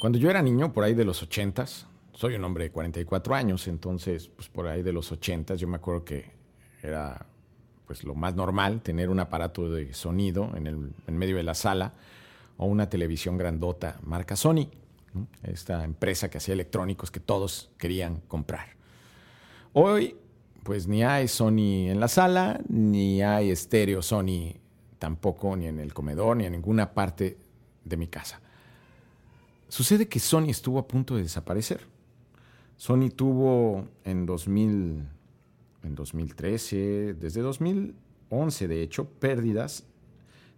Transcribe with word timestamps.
Cuando 0.00 0.18
yo 0.18 0.30
era 0.30 0.42
niño, 0.42 0.72
por 0.72 0.84
ahí 0.84 0.94
de 0.94 1.04
los 1.04 1.22
ochentas, 1.22 1.86
soy 2.12 2.34
un 2.34 2.44
hombre 2.44 2.64
de 2.64 2.70
44 2.70 3.34
años, 3.34 3.68
entonces, 3.68 4.28
pues 4.28 4.48
por 4.48 4.66
ahí 4.66 4.82
de 4.82 4.92
los 4.92 5.10
ochentas, 5.12 5.58
yo 5.60 5.68
me 5.68 5.76
acuerdo 5.76 6.04
que 6.04 6.30
era 6.82 7.26
pues 7.86 8.04
lo 8.04 8.14
más 8.14 8.34
normal 8.34 8.82
tener 8.82 9.08
un 9.08 9.18
aparato 9.18 9.70
de 9.70 9.94
sonido 9.94 10.50
en, 10.54 10.66
el, 10.66 10.92
medio 11.12 11.36
de 11.36 11.42
la 11.42 11.54
sala 11.54 11.94
o 12.58 12.66
una 12.66 12.90
televisión 12.90 13.38
grandota 13.38 13.98
marca 14.02 14.36
Sony, 14.36 14.68
esta 15.42 15.84
empresa 15.84 16.28
que 16.28 16.36
hacía 16.36 16.52
electrónicos 16.54 17.10
que 17.10 17.20
todos 17.20 17.70
querían 17.78 18.20
comprar. 18.28 18.76
Hoy, 19.72 20.16
pues 20.64 20.86
ni 20.86 21.02
hay 21.02 21.28
Sony 21.28 21.88
en 21.88 21.98
la 21.98 22.08
sala, 22.08 22.60
ni 22.68 23.22
hay 23.22 23.50
estéreo 23.50 24.02
Sony 24.02 24.54
tampoco, 24.98 25.56
ni 25.56 25.66
en 25.66 25.78
el 25.80 25.94
comedor, 25.94 26.36
ni 26.36 26.44
en 26.44 26.52
ninguna 26.52 26.94
parte 26.94 27.38
de 27.84 27.96
mi 27.96 28.08
casa. 28.08 28.40
Sucede 29.68 30.08
que 30.08 30.18
Sony 30.18 30.48
estuvo 30.48 30.78
a 30.78 30.88
punto 30.88 31.16
de 31.16 31.22
desaparecer. 31.22 31.80
Sony 32.76 33.10
tuvo 33.14 33.88
en 34.04 34.24
2000 34.24 35.04
en 35.82 35.94
2013, 35.94 37.14
desde 37.14 37.40
2011 37.40 38.68
de 38.68 38.82
hecho, 38.82 39.08
pérdidas, 39.08 39.84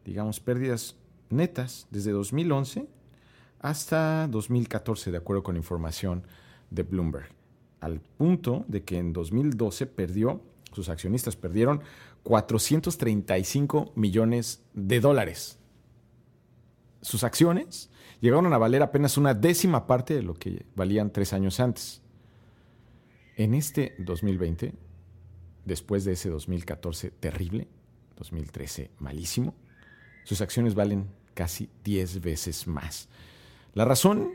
digamos 0.05 0.41
pérdidas 0.41 0.97
netas, 1.31 1.87
desde 1.91 2.13
2011 2.13 2.87
hasta 3.61 4.27
2014, 4.29 5.11
de 5.11 5.19
acuerdo 5.19 5.43
con 5.43 5.57
información 5.57 6.25
de 6.71 6.83
Bloomberg, 6.83 7.29
al 7.81 8.01
punto 8.01 8.65
de 8.69 8.85
que 8.85 8.99
en 8.99 9.13
2012 9.13 9.87
perdió, 9.87 10.41
sus 10.73 10.89
accionistas 10.89 11.37
perdieron 11.37 11.83
435 12.23 13.93
millones 13.95 14.63
de 14.75 15.01
dólares. 15.01 15.59
Sus 17.03 17.25
acciones 17.25 17.91
llegaron 18.21 18.53
a 18.53 18.59
valer 18.59 18.83
apenas 18.83 19.17
una 19.17 19.35
décima 19.35 19.87
parte 19.87 20.15
de 20.15 20.23
lo 20.23 20.35
que 20.35 20.67
valían 20.77 21.13
tres 21.13 21.33
años 21.33 21.61
antes. 21.61 22.03
En 23.37 23.55
este 23.55 23.95
2020, 23.99 24.75
después 25.65 26.05
de 26.05 26.13
ese 26.13 26.29
2014 26.29 27.11
terrible, 27.11 27.69
2013 28.17 28.91
malísimo, 28.99 29.55
sus 30.25 30.41
acciones 30.43 30.75
valen 30.75 31.09
casi 31.35 31.71
10 31.85 32.21
veces 32.21 32.67
más. 32.67 33.09
La 33.73 33.85
razón 33.85 34.35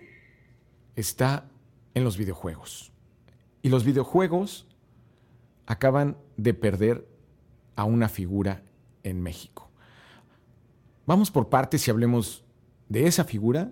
está 0.96 1.48
en 1.94 2.04
los 2.04 2.18
videojuegos. 2.18 2.92
Y 3.62 3.70
los 3.70 3.84
videojuegos 3.84 4.65
acaban 5.66 6.18
de 6.38 6.54
perder 6.54 7.08
a 7.76 7.84
una 7.84 8.10
figura 8.10 8.64
en 9.04 9.22
México. 9.22 9.70
Vamos 11.06 11.32
por 11.32 11.50
partes 11.50 11.88
y 11.88 11.92
hablemos 11.92 12.44
de 12.90 13.08
esa 13.08 13.24
figura 13.24 13.72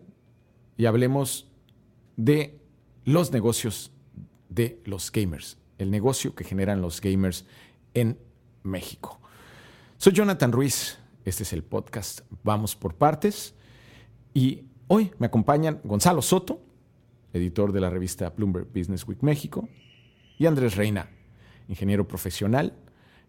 y 0.78 0.86
hablemos 0.86 1.50
de 2.18 2.60
los 3.06 3.32
negocios 3.32 3.92
de 4.50 4.82
los 4.86 5.12
gamers 5.12 5.58
el 5.78 5.92
negocio 5.92 6.36
que 6.36 6.44
generan 6.44 6.82
los 6.82 7.02
gamers 7.02 7.46
en 7.94 8.18
México. 8.64 9.20
Soy 9.98 10.14
Jonathan 10.14 10.52
Ruiz, 10.52 10.98
este 11.26 11.44
es 11.44 11.54
el 11.54 11.64
podcast 11.64 12.22
Vamos 12.44 12.76
por 12.76 12.96
Partes 12.96 13.54
y 14.34 14.64
hoy 14.88 15.12
me 15.20 15.28
acompañan 15.28 15.80
Gonzalo 15.84 16.22
Soto, 16.22 16.62
editor 17.34 17.72
de 17.72 17.82
la 17.82 17.90
revista 17.90 18.30
Bloomberg 18.30 18.68
Business 18.74 19.08
Week 19.08 19.22
México, 19.22 19.68
y 20.38 20.46
Andrés 20.46 20.76
Reina, 20.76 21.10
ingeniero 21.68 22.08
profesional 22.08 22.74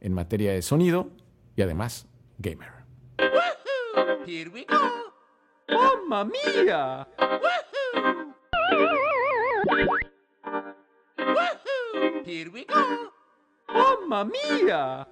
en 0.01 0.13
materia 0.13 0.53
de 0.53 0.63
sonido 0.63 1.11
y 1.57 1.63
además 1.63 2.07
gamer. 2.39 2.71
Here 4.27 4.51
we 4.51 4.65
go. 4.65 5.15
¡Mamma 5.69 6.25
mía! 6.25 7.07
Here 12.25 12.51
we 12.51 12.65
go. 12.65 13.13
¡Mamma 13.69 14.25
mía! 14.25 15.07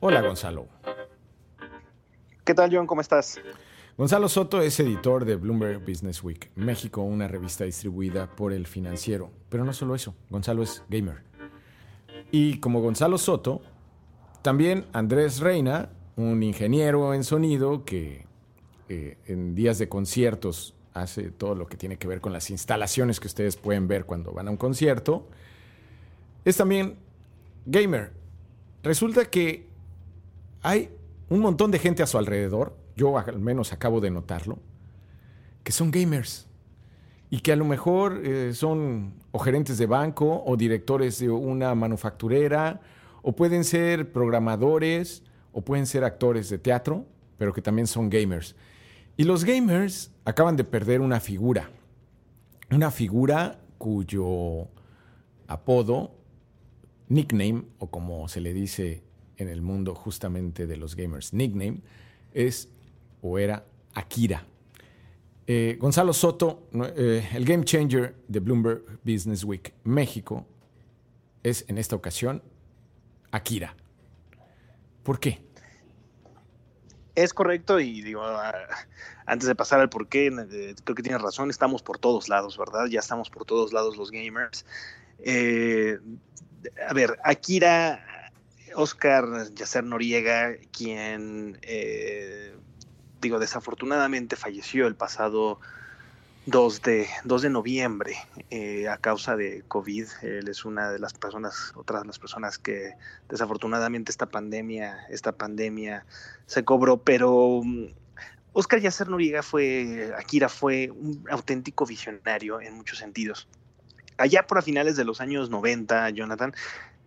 Hola, 0.00 0.20
Gonzalo. 0.20 0.68
¿Qué 2.44 2.54
tal, 2.54 2.70
John? 2.74 2.86
¿Cómo 2.86 3.00
estás? 3.00 3.40
Gonzalo 3.96 4.28
Soto 4.28 4.60
es 4.60 4.80
editor 4.80 5.24
de 5.24 5.36
Bloomberg 5.36 5.78
Business 5.86 6.24
Week, 6.24 6.50
México, 6.56 7.02
una 7.02 7.28
revista 7.28 7.62
distribuida 7.62 8.26
por 8.26 8.52
El 8.52 8.66
Financiero. 8.66 9.30
Pero 9.48 9.64
no 9.64 9.72
solo 9.72 9.94
eso, 9.94 10.16
Gonzalo 10.30 10.64
es 10.64 10.82
gamer. 10.88 11.22
Y 12.32 12.58
como 12.58 12.82
Gonzalo 12.82 13.18
Soto, 13.18 13.62
también 14.42 14.84
Andrés 14.92 15.38
Reina, 15.38 15.90
un 16.16 16.42
ingeniero 16.42 17.14
en 17.14 17.22
sonido 17.22 17.84
que 17.84 18.26
eh, 18.88 19.16
en 19.26 19.54
días 19.54 19.78
de 19.78 19.88
conciertos 19.88 20.74
hace 20.92 21.30
todo 21.30 21.54
lo 21.54 21.68
que 21.68 21.76
tiene 21.76 21.96
que 21.96 22.08
ver 22.08 22.20
con 22.20 22.32
las 22.32 22.50
instalaciones 22.50 23.20
que 23.20 23.28
ustedes 23.28 23.56
pueden 23.56 23.86
ver 23.86 24.06
cuando 24.06 24.32
van 24.32 24.48
a 24.48 24.50
un 24.50 24.56
concierto. 24.56 25.28
Es 26.44 26.56
también 26.56 26.96
gamer. 27.64 28.12
Resulta 28.82 29.26
que 29.26 29.68
hay 30.62 30.90
un 31.28 31.38
montón 31.38 31.70
de 31.70 31.78
gente 31.78 32.02
a 32.02 32.06
su 32.08 32.18
alrededor, 32.18 32.76
yo 32.96 33.18
al 33.18 33.38
menos 33.38 33.72
acabo 33.72 34.00
de 34.00 34.10
notarlo, 34.10 34.58
que 35.62 35.72
son 35.72 35.90
gamers 35.90 36.46
y 37.30 37.40
que 37.40 37.52
a 37.52 37.56
lo 37.56 37.64
mejor 37.64 38.20
eh, 38.24 38.52
son 38.54 39.14
o 39.32 39.38
gerentes 39.38 39.78
de 39.78 39.86
banco 39.86 40.42
o 40.46 40.56
directores 40.56 41.18
de 41.18 41.30
una 41.30 41.74
manufacturera 41.74 42.80
o 43.22 43.34
pueden 43.34 43.64
ser 43.64 44.12
programadores 44.12 45.22
o 45.52 45.62
pueden 45.62 45.86
ser 45.86 46.04
actores 46.04 46.48
de 46.50 46.58
teatro, 46.58 47.06
pero 47.38 47.52
que 47.52 47.62
también 47.62 47.86
son 47.86 48.10
gamers. 48.10 48.54
Y 49.16 49.24
los 49.24 49.44
gamers 49.44 50.10
acaban 50.24 50.56
de 50.56 50.64
perder 50.64 51.00
una 51.00 51.20
figura, 51.20 51.70
una 52.70 52.90
figura 52.90 53.60
cuyo 53.78 54.68
apodo, 55.46 56.12
nickname, 57.08 57.64
o 57.78 57.90
como 57.90 58.28
se 58.28 58.40
le 58.40 58.52
dice 58.52 59.02
en 59.36 59.48
el 59.48 59.62
mundo 59.62 59.94
justamente 59.94 60.66
de 60.66 60.76
los 60.76 60.96
gamers, 60.96 61.32
nickname, 61.32 61.80
es 62.32 62.68
o 63.24 63.38
era 63.38 63.64
Akira. 63.94 64.44
Eh, 65.46 65.76
Gonzalo 65.80 66.12
Soto, 66.12 66.68
eh, 66.96 67.26
el 67.32 67.44
game 67.44 67.64
changer 67.64 68.14
de 68.28 68.40
Bloomberg 68.40 68.82
Business 69.02 69.44
Week 69.44 69.72
México, 69.84 70.46
es 71.42 71.64
en 71.68 71.78
esta 71.78 71.96
ocasión 71.96 72.42
Akira. 73.30 73.74
¿Por 75.02 75.18
qué? 75.18 75.42
Es 77.14 77.32
correcto 77.32 77.80
y 77.80 78.02
digo, 78.02 78.22
ah, 78.22 78.52
antes 79.26 79.48
de 79.48 79.54
pasar 79.54 79.80
al 79.80 79.88
por 79.88 80.08
qué, 80.08 80.26
eh, 80.26 80.74
creo 80.84 80.94
que 80.94 81.02
tienes 81.02 81.22
razón, 81.22 81.48
estamos 81.48 81.82
por 81.82 81.98
todos 81.98 82.28
lados, 82.28 82.58
¿verdad? 82.58 82.86
Ya 82.86 83.00
estamos 83.00 83.30
por 83.30 83.46
todos 83.46 83.72
lados 83.72 83.96
los 83.96 84.10
gamers. 84.10 84.66
A 86.88 86.92
ver, 86.92 87.18
Akira, 87.24 88.04
Oscar 88.74 89.50
Yacer 89.54 89.84
Noriega, 89.84 90.56
quien, 90.72 91.58
digo, 93.24 93.38
desafortunadamente 93.38 94.36
falleció 94.36 94.86
el 94.86 94.94
pasado 94.94 95.58
2 96.46 96.82
de, 96.82 97.06
2 97.24 97.42
de 97.42 97.50
noviembre 97.50 98.16
eh, 98.50 98.86
a 98.88 98.98
causa 98.98 99.34
de 99.34 99.64
COVID. 99.66 100.06
Él 100.22 100.48
es 100.48 100.64
una 100.64 100.90
de 100.90 100.98
las 100.98 101.14
personas, 101.14 101.72
otras 101.74 102.02
de 102.02 102.06
las 102.06 102.18
personas 102.18 102.58
que 102.58 102.92
desafortunadamente 103.28 104.12
esta 104.12 104.26
pandemia, 104.26 105.06
esta 105.08 105.32
pandemia 105.32 106.04
se 106.46 106.64
cobró, 106.64 106.98
pero 106.98 107.62
mm, 107.64 107.86
Oscar 108.52 108.80
Yacer 108.80 109.08
Noriega 109.08 109.42
fue, 109.42 110.12
Akira 110.18 110.50
fue 110.50 110.90
un 110.90 111.24
auténtico 111.30 111.86
visionario 111.86 112.60
en 112.60 112.74
muchos 112.74 112.98
sentidos. 112.98 113.48
Allá 114.18 114.46
por 114.46 114.58
a 114.58 114.62
finales 114.62 114.96
de 114.96 115.04
los 115.04 115.20
años 115.22 115.48
90, 115.48 116.10
Jonathan, 116.10 116.54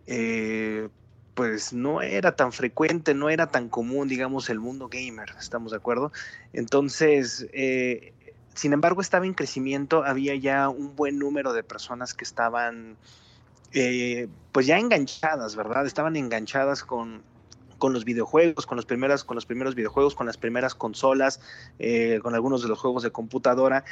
eh, 0.06 0.88
pues 1.38 1.72
no 1.72 2.02
era 2.02 2.34
tan 2.34 2.50
frecuente, 2.50 3.14
no 3.14 3.30
era 3.30 3.46
tan 3.46 3.68
común, 3.68 4.08
digamos, 4.08 4.50
el 4.50 4.58
mundo 4.58 4.88
gamer, 4.88 5.36
¿estamos 5.38 5.70
de 5.70 5.76
acuerdo? 5.76 6.10
Entonces, 6.52 7.46
eh, 7.52 8.12
sin 8.54 8.72
embargo, 8.72 9.00
estaba 9.00 9.24
en 9.24 9.34
crecimiento, 9.34 10.02
había 10.02 10.34
ya 10.34 10.68
un 10.68 10.96
buen 10.96 11.16
número 11.16 11.52
de 11.52 11.62
personas 11.62 12.12
que 12.12 12.24
estaban, 12.24 12.96
eh, 13.72 14.26
pues 14.50 14.66
ya 14.66 14.80
enganchadas, 14.80 15.54
¿verdad? 15.54 15.86
Estaban 15.86 16.16
enganchadas 16.16 16.82
con, 16.82 17.22
con 17.78 17.92
los 17.92 18.04
videojuegos, 18.04 18.66
con 18.66 18.74
los, 18.74 18.84
primeras, 18.84 19.22
con 19.22 19.36
los 19.36 19.46
primeros 19.46 19.76
videojuegos, 19.76 20.16
con 20.16 20.26
las 20.26 20.38
primeras 20.38 20.74
consolas, 20.74 21.40
eh, 21.78 22.18
con 22.20 22.34
algunos 22.34 22.62
de 22.62 22.68
los 22.68 22.80
juegos 22.80 23.04
de 23.04 23.12
computadora. 23.12 23.84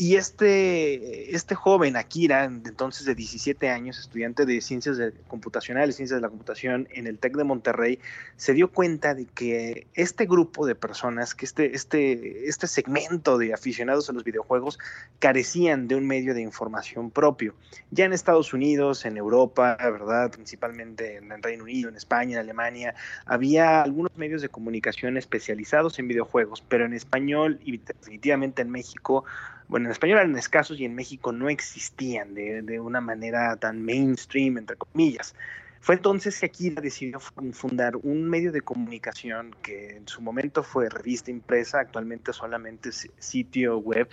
Y 0.00 0.14
este, 0.14 1.34
este 1.34 1.56
joven, 1.56 1.96
Akira, 1.96 2.44
entonces 2.44 3.04
de 3.04 3.16
17 3.16 3.68
años, 3.68 3.98
estudiante 3.98 4.46
de 4.46 4.60
ciencias 4.60 4.96
computacionales, 5.26 5.96
ciencias 5.96 6.18
de 6.18 6.22
la 6.22 6.28
computación 6.28 6.86
en 6.92 7.08
el 7.08 7.18
TEC 7.18 7.36
de 7.36 7.42
Monterrey, 7.42 7.98
se 8.36 8.54
dio 8.54 8.70
cuenta 8.70 9.16
de 9.16 9.26
que 9.26 9.88
este 9.94 10.26
grupo 10.26 10.66
de 10.66 10.76
personas, 10.76 11.34
que 11.34 11.46
este, 11.46 11.74
este, 11.74 12.48
este 12.48 12.68
segmento 12.68 13.38
de 13.38 13.52
aficionados 13.52 14.08
a 14.08 14.12
los 14.12 14.22
videojuegos, 14.22 14.78
carecían 15.18 15.88
de 15.88 15.96
un 15.96 16.06
medio 16.06 16.32
de 16.32 16.42
información 16.42 17.10
propio. 17.10 17.56
Ya 17.90 18.04
en 18.04 18.12
Estados 18.12 18.52
Unidos, 18.52 19.04
en 19.04 19.16
Europa, 19.16 19.76
¿verdad? 19.80 20.30
Principalmente 20.30 21.16
en 21.16 21.32
el 21.32 21.42
Reino 21.42 21.64
Unido, 21.64 21.88
en 21.88 21.96
España, 21.96 22.34
en 22.36 22.44
Alemania, 22.44 22.94
había 23.26 23.82
algunos 23.82 24.16
medios 24.16 24.42
de 24.42 24.48
comunicación 24.48 25.16
especializados 25.16 25.98
en 25.98 26.06
videojuegos, 26.06 26.62
pero 26.68 26.84
en 26.84 26.94
español 26.94 27.58
y 27.64 27.78
definitivamente 27.78 28.62
en 28.62 28.70
México 28.70 29.24
bueno, 29.68 29.86
en 29.86 29.92
español 29.92 30.18
eran 30.18 30.36
escasos 30.36 30.80
y 30.80 30.84
en 30.84 30.94
México 30.94 31.32
no 31.32 31.48
existían 31.48 32.34
de, 32.34 32.80
una 32.80 33.00
manera 33.00 33.56
tan 33.56 33.84
mainstream, 33.84 34.58
entre 34.58 34.76
comillas. 34.76 35.34
Fue 35.80 35.94
entonces 35.94 36.40
que 36.40 36.46
Akira 36.46 36.82
decidió 36.82 37.20
fundar 37.20 37.96
un 37.96 38.28
medio 38.28 38.50
de 38.50 38.62
comunicación 38.62 39.54
que 39.62 39.96
en 39.96 40.08
su 40.08 40.20
momento 40.20 40.62
fue 40.62 40.88
revista 40.88 41.30
impresa, 41.30 41.80
actualmente 41.80 42.32
solamente 42.32 42.90
sitio 43.18 43.78
web, 43.78 44.08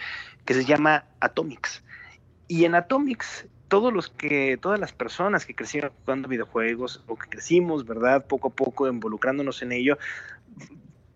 que 0.46 0.54
se 0.54 0.66
llama 0.66 1.06
Atomics. 1.22 1.84
Y 2.48 2.66
en 2.66 2.76
Atomics 2.76 3.48
todos 3.68 3.92
los 3.92 4.10
que, 4.10 4.58
todas 4.62 4.80
las 4.80 4.94
personas 4.94 5.46
que 5.46 5.56
crecieron 5.56 5.92
jugando 6.02 6.28
videojuegos 6.28 7.04
o 7.08 7.16
que 7.16 7.28
crecimos, 7.28 7.86
¿verdad? 7.86 8.26
Poco 8.26 8.50
a 8.50 8.52
poco 8.52 8.88
involucrándonos 8.88 9.62
en 9.64 9.72
ello, 9.72 9.98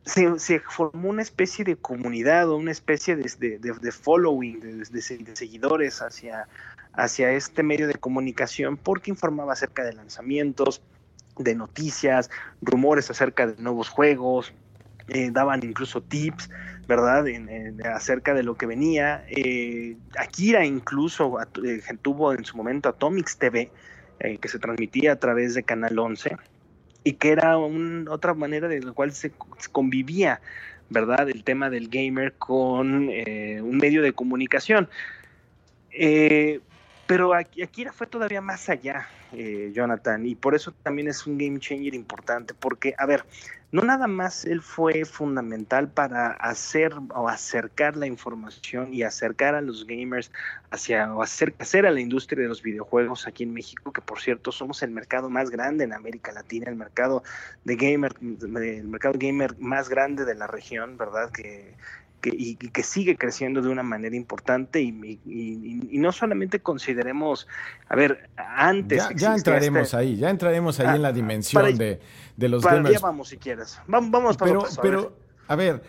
se, 0.09 0.59
formó 0.59 1.09
una 1.09 1.21
especie 1.21 1.63
de 1.63 1.75
comunidad 1.75 2.49
o 2.49 2.57
una 2.57 2.71
especie 2.71 3.15
de, 3.15 3.59
de, 3.59 3.91
following, 3.91 4.59
de, 4.59 5.35
seguidores 5.35 6.01
hacia, 6.01 6.47
hacia 6.93 7.31
este 7.31 7.63
medio 7.63 7.87
de 7.87 7.95
comunicación 7.95 8.77
porque 8.77 9.11
informaba 9.11 9.53
acerca 9.53 9.83
de 9.83 9.93
lanzamientos, 9.93 10.81
de 11.37 11.55
noticias, 11.55 12.29
rumores 12.61 13.09
acerca 13.09 13.47
de 13.47 13.61
nuevos 13.61 13.89
juegos, 13.89 14.53
eh, 15.07 15.29
daban 15.31 15.63
incluso 15.63 16.01
tips, 16.01 16.49
¿verdad? 16.87 17.25
acerca 17.93 18.33
de 18.33 18.43
lo 18.43 18.55
que 18.55 18.65
venía. 18.65 19.25
Eh, 19.29 19.95
Akira 20.17 20.65
incluso 20.65 21.37
eh, 21.63 21.81
tuvo 22.01 22.33
en 22.33 22.43
su 22.43 22.57
momento 22.57 22.89
Atomics 22.89 23.37
TV, 23.37 23.71
que 24.41 24.49
se 24.49 24.59
transmitía 24.59 25.13
a 25.13 25.15
través 25.15 25.53
de 25.53 25.63
Canal 25.63 25.97
11 25.97 26.35
y 27.03 27.13
que 27.13 27.31
era 27.31 27.57
otra 27.57 28.33
manera 28.33 28.67
de 28.67 28.81
la 28.81 28.91
cual 28.91 29.13
se, 29.13 29.31
convivía, 29.71 30.41
¿verdad? 30.89 31.29
El 31.29 31.43
tema 31.43 31.69
del 31.69 31.89
gamer 31.89 32.33
con 32.33 33.09
eh, 33.09 33.61
un 33.61 33.77
medio 33.77 34.01
de 34.01 34.13
comunicación. 34.13 34.89
Eh, 35.91 36.59
pero 37.09 37.33
Akira 37.33 37.91
fue 37.91 38.05
todavía 38.05 38.39
más 38.39 38.69
allá, 38.69 39.07
eh, 39.31 39.71
Jonathan, 39.73 40.27
y 40.27 40.35
por 40.35 40.53
eso 40.53 40.71
también 40.83 41.07
es 41.07 41.25
un 41.25 41.39
game 41.39 41.59
changer 41.59 41.95
importante, 41.95 42.53
porque, 42.53 42.93
a 42.99 43.07
ver, 43.07 43.25
no 43.71 43.81
nada 43.81 44.05
más 44.05 44.45
él 44.45 44.61
fue 44.61 45.03
fundamental 45.05 45.89
para 45.89 46.33
hacer 46.33 46.93
o 47.15 47.27
acercar 47.27 47.97
la 47.97 48.05
información 48.05 48.93
y 48.93 49.01
acercar 49.01 49.55
a 49.55 49.61
los 49.61 49.87
gamers 49.87 50.31
hacia 50.69 51.11
o 51.11 51.23
hacer, 51.23 51.55
a 51.87 51.89
la 51.89 51.99
industria 51.99 52.43
de 52.43 52.49
los 52.49 52.61
videojuegos 52.61 53.25
aquí 53.25 53.41
en 53.41 53.55
México, 53.55 53.91
que 53.91 54.01
por 54.01 54.19
cierto 54.21 54.51
somos 54.51 54.83
el 54.83 54.91
mercado 54.91 55.31
más 55.31 55.49
grande 55.49 55.85
en 55.85 55.93
América 55.93 56.31
Latina, 56.31 56.69
el 56.69 56.75
mercado 56.75 57.23
de 57.63 57.75
gamer, 57.75 58.13
el 58.21 58.87
mercado 58.87 59.15
gamer 59.17 59.57
más 59.57 59.89
grande 59.89 60.25
de 60.25 60.35
la 60.35 60.45
región, 60.45 60.95
¿verdad? 60.95 61.31
Que 61.31 61.73
y, 62.23 62.55
que 62.55 62.83
sigue 62.83 63.17
creciendo 63.17 63.61
de 63.61 63.69
una 63.69 63.83
manera 63.83 64.15
importante 64.15 64.81
y, 64.81 65.19
no 65.91 66.11
solamente 66.11 66.59
consideremos, 66.59 67.47
a 67.87 67.95
ver, 67.95 68.29
antes... 68.35 69.03
Ya, 69.15 69.35
entraremos 69.35 69.83
este 69.83 69.97
ahí, 69.97 70.15
ya 70.17 70.29
entraremos 70.29 70.79
ahí 70.79 70.87
ah, 70.87 70.95
en 70.95 71.01
la 71.01 71.11
dimensión 71.11 71.77
de, 71.77 71.99
los 72.37 72.63
para 72.63 72.77
gamers. 72.77 73.01
vamos 73.01 73.29
si 73.29 73.37
quieres. 73.37 73.79
Vamos, 73.87 74.11
vamos 74.11 74.37
pero, 74.37 74.63
pero, 74.81 75.13
a 75.47 75.55
ver, 75.55 75.83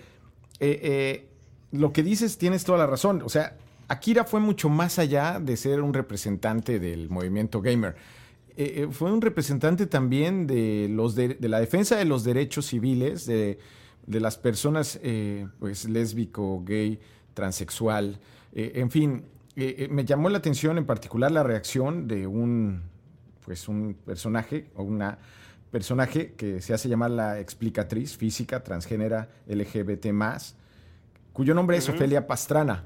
eh, 0.59 0.81
eh, 0.82 1.29
lo 1.73 1.93
que 1.93 2.03
dices 2.03 2.38
tienes 2.38 2.65
toda 2.65 2.79
la 2.79 2.87
razón. 2.87 3.23
O 3.23 3.29
sea, 3.29 3.56
Akira 3.88 4.25
fue 4.25 4.41
mucho 4.41 4.69
más 4.69 4.99
allá 4.99 5.41
de 5.41 5.56
ser 5.56 5.81
un 5.81 5.94
representante 5.94 6.79
del 6.79 7.11
movimiento 7.11 7.61
gamer. 7.61 7.97
Eh, 8.56 8.88
fue 8.91 9.12
un 9.12 9.21
representante 9.21 9.87
también 9.87 10.47
de, 10.47 10.88
los 10.91 11.15
de 11.15 11.37
la 11.41 11.61
defensa 11.61 11.97
de 11.97 12.05
los 12.05 12.25
derechos 12.25 12.67
civiles, 12.67 13.26
de 13.26 13.59
de 14.11 14.21
las 14.21 14.37
personas 14.37 14.99
eh, 15.03 15.47
pues 15.61 15.89
lésbico, 15.89 16.62
gay, 16.65 16.99
transexual, 17.33 18.19
eh, 18.53 18.73
en 18.75 18.91
fin, 18.91 19.25
eh, 19.55 19.87
me 19.91 20.05
llamó 20.05 20.29
la 20.29 20.39
atención 20.39 20.79
en 20.79 20.85
particular 20.85 21.31
la 21.31 21.43
reacción 21.43 22.09
de 22.09 22.27
un 22.27 22.83
pues 23.45 23.69
un 23.69 23.97
personaje 24.05 24.71
o 24.75 24.83
una 24.83 25.19
personaje 25.71 26.33
que 26.33 26.61
se 26.61 26.75
hace 26.75 26.89
llamar 26.89 27.12
la 27.12 27.39
explicatriz 27.39 28.17
física 28.17 28.62
transgénera 28.62 29.29
LGBT 29.47 30.07
cuyo 31.33 31.55
nombre 31.55 31.77
es 31.77 31.89
Ofelia 31.89 32.27
Pastrana. 32.27 32.85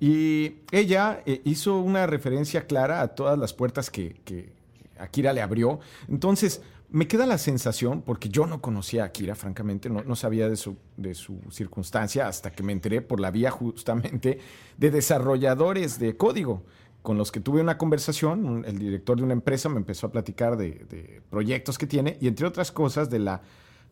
Y 0.00 0.56
ella 0.72 1.22
hizo 1.44 1.78
una 1.80 2.06
referencia 2.06 2.66
clara 2.66 3.00
a 3.00 3.08
todas 3.08 3.38
las 3.38 3.52
puertas 3.52 3.90
que, 3.90 4.16
que 4.24 4.52
Akira 4.98 5.32
le 5.32 5.42
abrió. 5.42 5.80
Entonces, 6.08 6.62
me 6.88 7.08
queda 7.08 7.26
la 7.26 7.38
sensación, 7.38 8.02
porque 8.02 8.28
yo 8.28 8.46
no 8.46 8.60
conocía 8.60 9.02
a 9.02 9.06
Akira, 9.06 9.34
francamente, 9.34 9.90
no, 9.90 10.16
sabía 10.16 10.48
de 10.48 10.56
su, 10.56 10.76
de 10.96 11.14
su 11.14 11.40
circunstancia 11.50 12.28
hasta 12.28 12.52
que 12.52 12.62
me 12.62 12.72
enteré 12.72 13.02
por 13.02 13.20
la 13.20 13.30
vía 13.30 13.50
justamente 13.50 14.38
de 14.76 14.90
desarrolladores 14.90 15.98
de 15.98 16.16
código 16.16 16.62
con 17.02 17.18
los 17.18 17.30
que 17.30 17.40
tuve 17.40 17.60
una 17.60 17.78
conversación. 17.78 18.64
el 18.66 18.78
director 18.78 19.16
de 19.16 19.24
una 19.24 19.32
empresa 19.32 19.68
me 19.68 19.76
empezó 19.76 20.08
a 20.08 20.12
platicar 20.12 20.56
de, 20.56 21.22
proyectos 21.30 21.78
que 21.78 21.86
tiene 21.86 22.18
y 22.20 22.28
entre 22.28 22.46
otras 22.46 22.72
cosas 22.72 23.10
de 23.10 23.18
la, 23.18 23.42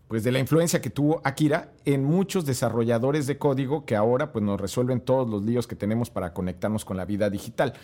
pues 0.08 0.24
de 0.24 0.32
la 0.32 0.38
influencia 0.38 0.80
que 0.80 0.90
tuvo 0.90 1.20
Akira 1.24 1.72
en 1.84 2.04
muchos 2.04 2.44
desarrolladores 2.44 3.26
de 3.26 3.38
código 3.38 3.84
que 3.84 3.96
ahora 3.96 4.32
pues, 4.32 4.44
nos 4.44 4.60
resuelven 4.60 5.00
todos 5.00 5.28
los 5.28 5.44
líos 5.44 5.66
que 5.66 5.76
tenemos 5.76 6.10
para 6.10 6.32
conectarnos 6.32 6.84
con 6.84 6.96
la 6.96 7.04
vida 7.04 7.30
digital. 7.30 7.74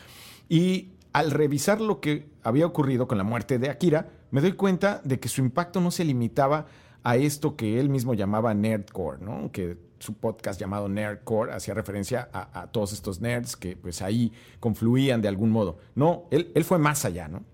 Y 0.48 0.94
al 1.12 1.30
revisar 1.30 1.80
lo 1.80 2.00
que 2.00 2.28
había 2.42 2.66
ocurrido 2.66 3.06
con 3.06 3.18
la 3.18 3.24
muerte 3.24 3.58
de 3.58 3.70
Akira, 3.70 4.08
me 4.30 4.40
doy 4.40 4.52
cuenta 4.52 5.00
de 5.04 5.18
que 5.18 5.28
su 5.28 5.40
impacto 5.40 5.80
no 5.80 5.90
se 5.90 6.04
limitaba 6.04 6.66
a 7.02 7.16
esto 7.16 7.56
que 7.56 7.80
él 7.80 7.88
mismo 7.88 8.14
llamaba 8.14 8.54
nerdcore, 8.54 9.24
¿no? 9.24 9.50
Que 9.52 9.76
su 10.00 10.14
podcast 10.14 10.58
llamado 10.58 10.88
Nerdcore 10.88 11.52
hacía 11.52 11.74
referencia 11.74 12.28
a, 12.32 12.66
todos 12.68 12.92
estos 12.92 13.20
nerds 13.20 13.54
que 13.54 13.76
pues 13.76 14.02
ahí 14.02 14.32
confluían 14.58 15.20
de 15.20 15.28
algún 15.28 15.50
modo. 15.50 15.78
No, 15.94 16.24
él, 16.30 16.64
fue 16.64 16.78
más 16.78 17.04
allá, 17.04 17.28
¿no? 17.28 17.44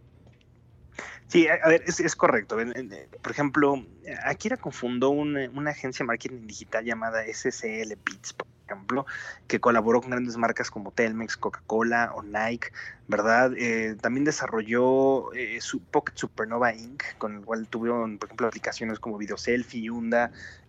Sí, 1.27 1.49
a 1.49 1.69
ver, 1.69 1.83
es, 1.87 2.15
correcto. 2.15 2.57
Por 3.21 3.33
ejemplo, 3.33 3.85
Akira 4.25 4.57
confundó 4.57 5.11
una, 5.11 5.51
agencia 5.69 6.05
de 6.05 6.07
marketing 6.07 6.47
digital 6.47 6.85
llamada 6.85 7.25
SCL 7.27 7.95
Beats, 8.05 8.33
que 9.47 9.61
colaboró 9.61 10.01
con 10.01 10.11
grandes 10.11 10.37
marcas 10.37 10.71
como 10.71 10.93
Telmex, 10.93 11.37
Coca-Cola 11.37 12.13
o 12.15 12.23
Nike, 12.23 12.69
¿verdad? 13.09 13.53
Eh, 13.57 13.97
también 14.01 14.25
desarrolló 14.25 15.33
eh, 15.33 15.59
su 15.61 15.81
Pocket 15.81 16.15
Supernova 16.17 16.75
Inc., 16.75 17.03
con 17.19 17.37
el 17.37 17.45
cual 17.45 17.67
tuvieron, 17.69 18.19
por 18.19 18.29
ejemplo, 18.29 18.47
aplicaciones 18.49 18.99
como 18.99 19.19
Video 19.19 19.37
Selfie. 19.37 19.91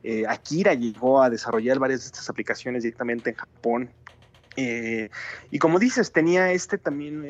Eh, 0.03 0.25
Akira 0.27 0.73
llegó 0.73 1.21
a 1.21 1.29
desarrollar 1.29 1.79
varias 1.79 2.01
de 2.01 2.05
estas 2.07 2.29
aplicaciones 2.29 2.83
directamente 2.83 3.31
en 3.31 3.35
Japón. 3.35 3.89
y 4.55 5.59
como 5.59 5.77
dices, 5.77 6.11
tenía 6.11 6.51
este 6.51 6.77
también 6.79 7.21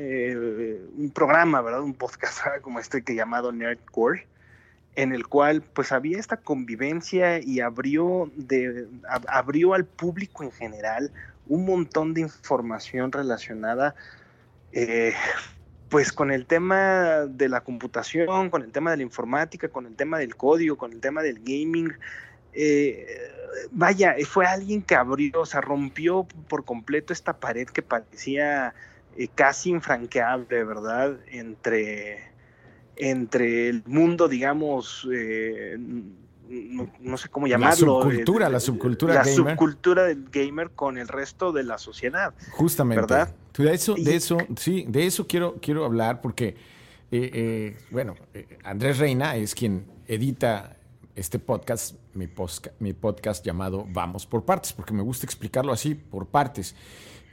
un 0.97 1.11
programa, 1.11 1.61
¿verdad? 1.61 1.81
Un 1.81 1.93
podcast 1.93 2.39
como 2.61 2.79
este 2.79 3.01
que 3.01 3.15
llamado 3.15 3.51
Nerdcore, 3.51 4.27
en 4.97 5.13
el 5.13 5.27
cual 5.27 5.61
pues 5.61 5.91
había 5.91 6.17
esta 6.17 6.37
convivencia 6.37 7.39
y 7.39 7.59
abrió, 7.59 8.31
de, 8.35 8.87
abrió 9.27 9.75
al 9.75 9.85
público 9.85 10.43
en 10.43 10.51
general 10.51 11.11
un 11.45 11.65
montón 11.65 12.15
de 12.15 12.21
información 12.21 13.11
relacionada 13.11 13.93
eh, 14.71 15.13
pues 15.87 16.11
con 16.11 16.31
el 16.31 16.47
tema 16.47 17.27
de 17.29 17.47
la 17.47 17.61
computación, 17.61 18.49
con 18.49 18.63
el 18.63 18.71
tema 18.71 18.89
de 18.89 18.97
la 18.97 19.03
informática, 19.03 19.69
con 19.69 19.85
el 19.85 19.95
tema 19.95 20.17
del 20.17 20.35
código, 20.35 20.77
con 20.77 20.91
el 20.91 20.99
tema 20.99 21.21
del 21.21 21.41
gaming. 21.43 21.93
Eh, 22.53 23.05
vaya, 23.69 24.15
fue 24.27 24.47
alguien 24.47 24.81
que 24.81 24.95
abrió, 24.95 25.41
o 25.41 25.45
sea, 25.45 25.61
rompió 25.61 26.27
por 26.49 26.65
completo 26.65 27.13
esta 27.13 27.33
pared 27.33 27.67
que 27.67 27.83
parecía 27.83 28.73
eh, 29.15 29.27
casi 29.35 29.69
infranqueable, 29.69 30.63
¿verdad? 30.63 31.19
Entre 31.27 32.35
entre 32.97 33.69
el 33.69 33.83
mundo, 33.85 34.27
digamos, 34.27 35.07
eh, 35.11 35.77
no, 36.99 37.17
sé 37.17 37.29
cómo 37.29 37.47
llamarlo. 37.47 37.99
La 37.99 38.03
subcultura, 38.03 38.49
la 38.49 38.59
subcultura 38.59 39.13
la 39.13 39.25
subcultura 39.25 40.03
del 40.03 40.29
gamer 40.31 40.71
con 40.71 40.97
el 40.97 41.07
resto 41.07 41.51
de 41.51 41.63
la 41.63 41.77
sociedad. 41.77 42.33
Justamente. 42.51 43.01
¿Verdad? 43.01 43.35
De 43.57 43.73
eso, 43.73 43.95
de 43.95 44.15
eso, 44.15 44.37
sí, 44.55 44.85
de 44.87 45.05
eso 45.05 45.27
quiero, 45.27 45.55
quiero 45.61 45.83
hablar 45.83 46.21
porque, 46.21 46.55
eh, 47.11 47.31
eh, 47.33 47.77
bueno, 47.89 48.15
Andrés 48.63 48.99
Reina 48.99 49.35
es 49.35 49.55
quien 49.55 49.85
edita 50.07 50.77
este 51.15 51.39
podcast, 51.39 51.95
mi, 52.13 52.29
mi 52.79 52.93
podcast 52.93 53.43
llamado 53.43 53.85
Vamos 53.89 54.27
por 54.27 54.45
partes, 54.45 54.71
porque 54.71 54.93
me 54.93 55.01
gusta 55.01 55.25
explicarlo 55.25 55.73
así, 55.73 55.95
por 55.95 56.27
partes. 56.27 56.75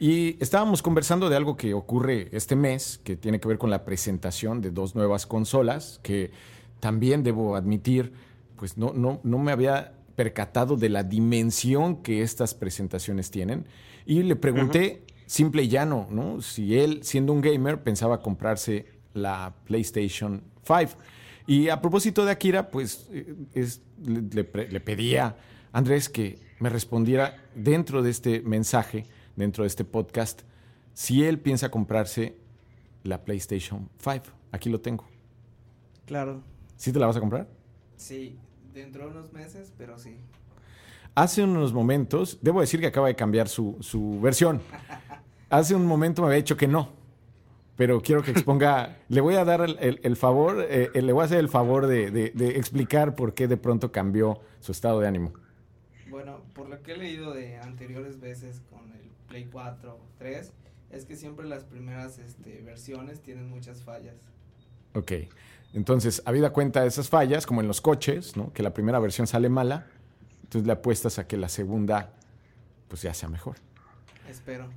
Y 0.00 0.36
estábamos 0.42 0.82
conversando 0.82 1.28
de 1.28 1.36
algo 1.36 1.56
que 1.56 1.72
ocurre 1.72 2.28
este 2.32 2.56
mes, 2.56 3.00
que 3.04 3.16
tiene 3.16 3.38
que 3.38 3.48
ver 3.48 3.58
con 3.58 3.70
la 3.70 3.84
presentación 3.84 4.60
de 4.60 4.70
dos 4.70 4.94
nuevas 4.94 5.26
consolas, 5.26 6.00
que 6.02 6.32
también 6.80 7.22
debo 7.22 7.56
admitir, 7.56 8.12
pues 8.56 8.76
no, 8.76 8.92
no, 8.92 9.20
no 9.22 9.38
me 9.38 9.52
había 9.52 9.94
percatado 10.16 10.76
de 10.76 10.88
la 10.88 11.02
dimensión 11.02 12.02
que 12.02 12.22
estas 12.22 12.54
presentaciones 12.54 13.30
tienen. 13.30 13.66
Y 14.04 14.22
le 14.22 14.36
pregunté, 14.36 15.04
simple 15.26 15.62
y 15.62 15.68
llano, 15.68 16.08
¿no? 16.10 16.40
Si 16.40 16.78
él, 16.78 17.00
siendo 17.02 17.32
un 17.32 17.40
gamer, 17.40 17.82
pensaba 17.82 18.20
comprarse 18.20 18.86
la 19.12 19.54
PlayStation 19.64 20.42
5. 20.64 21.00
Y 21.46 21.68
a 21.68 21.80
propósito 21.80 22.24
de 22.24 22.32
Akira, 22.32 22.70
pues 22.70 23.08
eh, 23.12 23.34
le, 24.04 24.68
le 24.70 24.80
pedía 24.80 25.26
a 25.26 25.78
Andrés 25.78 26.08
que 26.08 26.38
me 26.58 26.68
respondiera 26.68 27.36
dentro 27.54 28.02
de 28.02 28.10
este 28.10 28.40
mensaje 28.40 29.04
dentro 29.36 29.64
de 29.64 29.68
este 29.68 29.84
podcast 29.84 30.42
si 30.94 31.24
él 31.24 31.38
piensa 31.40 31.70
comprarse 31.70 32.36
la 33.02 33.24
PlayStation 33.24 33.90
5. 33.98 34.24
Aquí 34.52 34.70
lo 34.70 34.80
tengo. 34.80 35.04
Claro. 36.06 36.42
¿Sí 36.76 36.92
te 36.92 36.98
la 36.98 37.06
vas 37.06 37.16
a 37.16 37.20
comprar? 37.20 37.48
Sí, 37.96 38.38
dentro 38.72 39.04
de 39.04 39.10
unos 39.10 39.32
meses, 39.32 39.72
pero 39.76 39.98
sí. 39.98 40.16
Hace 41.14 41.42
unos 41.42 41.72
momentos, 41.72 42.38
debo 42.42 42.60
decir 42.60 42.80
que 42.80 42.86
acaba 42.86 43.08
de 43.08 43.16
cambiar 43.16 43.48
su, 43.48 43.76
su 43.80 44.20
versión. 44.20 44.60
Hace 45.50 45.74
un 45.74 45.86
momento 45.86 46.22
me 46.22 46.28
había 46.28 46.38
dicho 46.38 46.56
que 46.56 46.66
no, 46.66 46.90
pero 47.76 48.00
quiero 48.00 48.22
que 48.22 48.32
exponga, 48.32 48.98
le 49.08 49.20
voy 49.20 49.34
a 49.34 49.44
dar 49.44 49.60
el, 49.60 50.16
favor, 50.16 50.66
eh, 50.68 50.90
le 50.94 51.12
voy 51.12 51.22
a 51.22 51.24
hacer 51.26 51.38
el 51.38 51.48
favor 51.48 51.86
de, 51.86 52.10
de 52.10 52.48
explicar 52.56 53.14
por 53.14 53.34
qué 53.34 53.46
de 53.46 53.56
pronto 53.56 53.92
cambió 53.92 54.40
su 54.58 54.72
estado 54.72 55.00
de 55.00 55.06
ánimo. 55.06 55.32
Bueno, 56.10 56.42
por 56.54 56.68
lo 56.68 56.82
que 56.82 56.92
he 56.92 56.96
leído 56.96 57.32
de 57.32 57.58
anteriores 57.58 58.18
veces 58.18 58.62
con 58.70 58.90
el 58.92 59.03
Play 59.34 59.48
4, 59.50 59.98
3, 60.18 60.52
es 60.90 61.06
que 61.06 61.16
siempre 61.16 61.44
las 61.44 61.64
primeras 61.64 62.20
este, 62.20 62.62
versiones 62.62 63.20
tienen 63.20 63.50
muchas 63.50 63.82
fallas. 63.82 64.14
Ok, 64.94 65.10
entonces, 65.72 66.22
habida 66.24 66.50
cuenta 66.50 66.82
de 66.82 66.86
esas 66.86 67.08
fallas, 67.08 67.44
como 67.44 67.60
en 67.60 67.66
los 67.66 67.80
coches, 67.80 68.36
¿no? 68.36 68.52
que 68.52 68.62
la 68.62 68.72
primera 68.72 69.00
versión 69.00 69.26
sale 69.26 69.48
mala, 69.48 69.88
entonces 70.44 70.68
le 70.68 70.72
apuestas 70.72 71.18
a 71.18 71.26
que 71.26 71.36
la 71.36 71.48
segunda 71.48 72.12
pues 72.86 73.02
ya 73.02 73.12
sea 73.12 73.28
mejor. 73.28 73.56
Espero. 74.28 74.68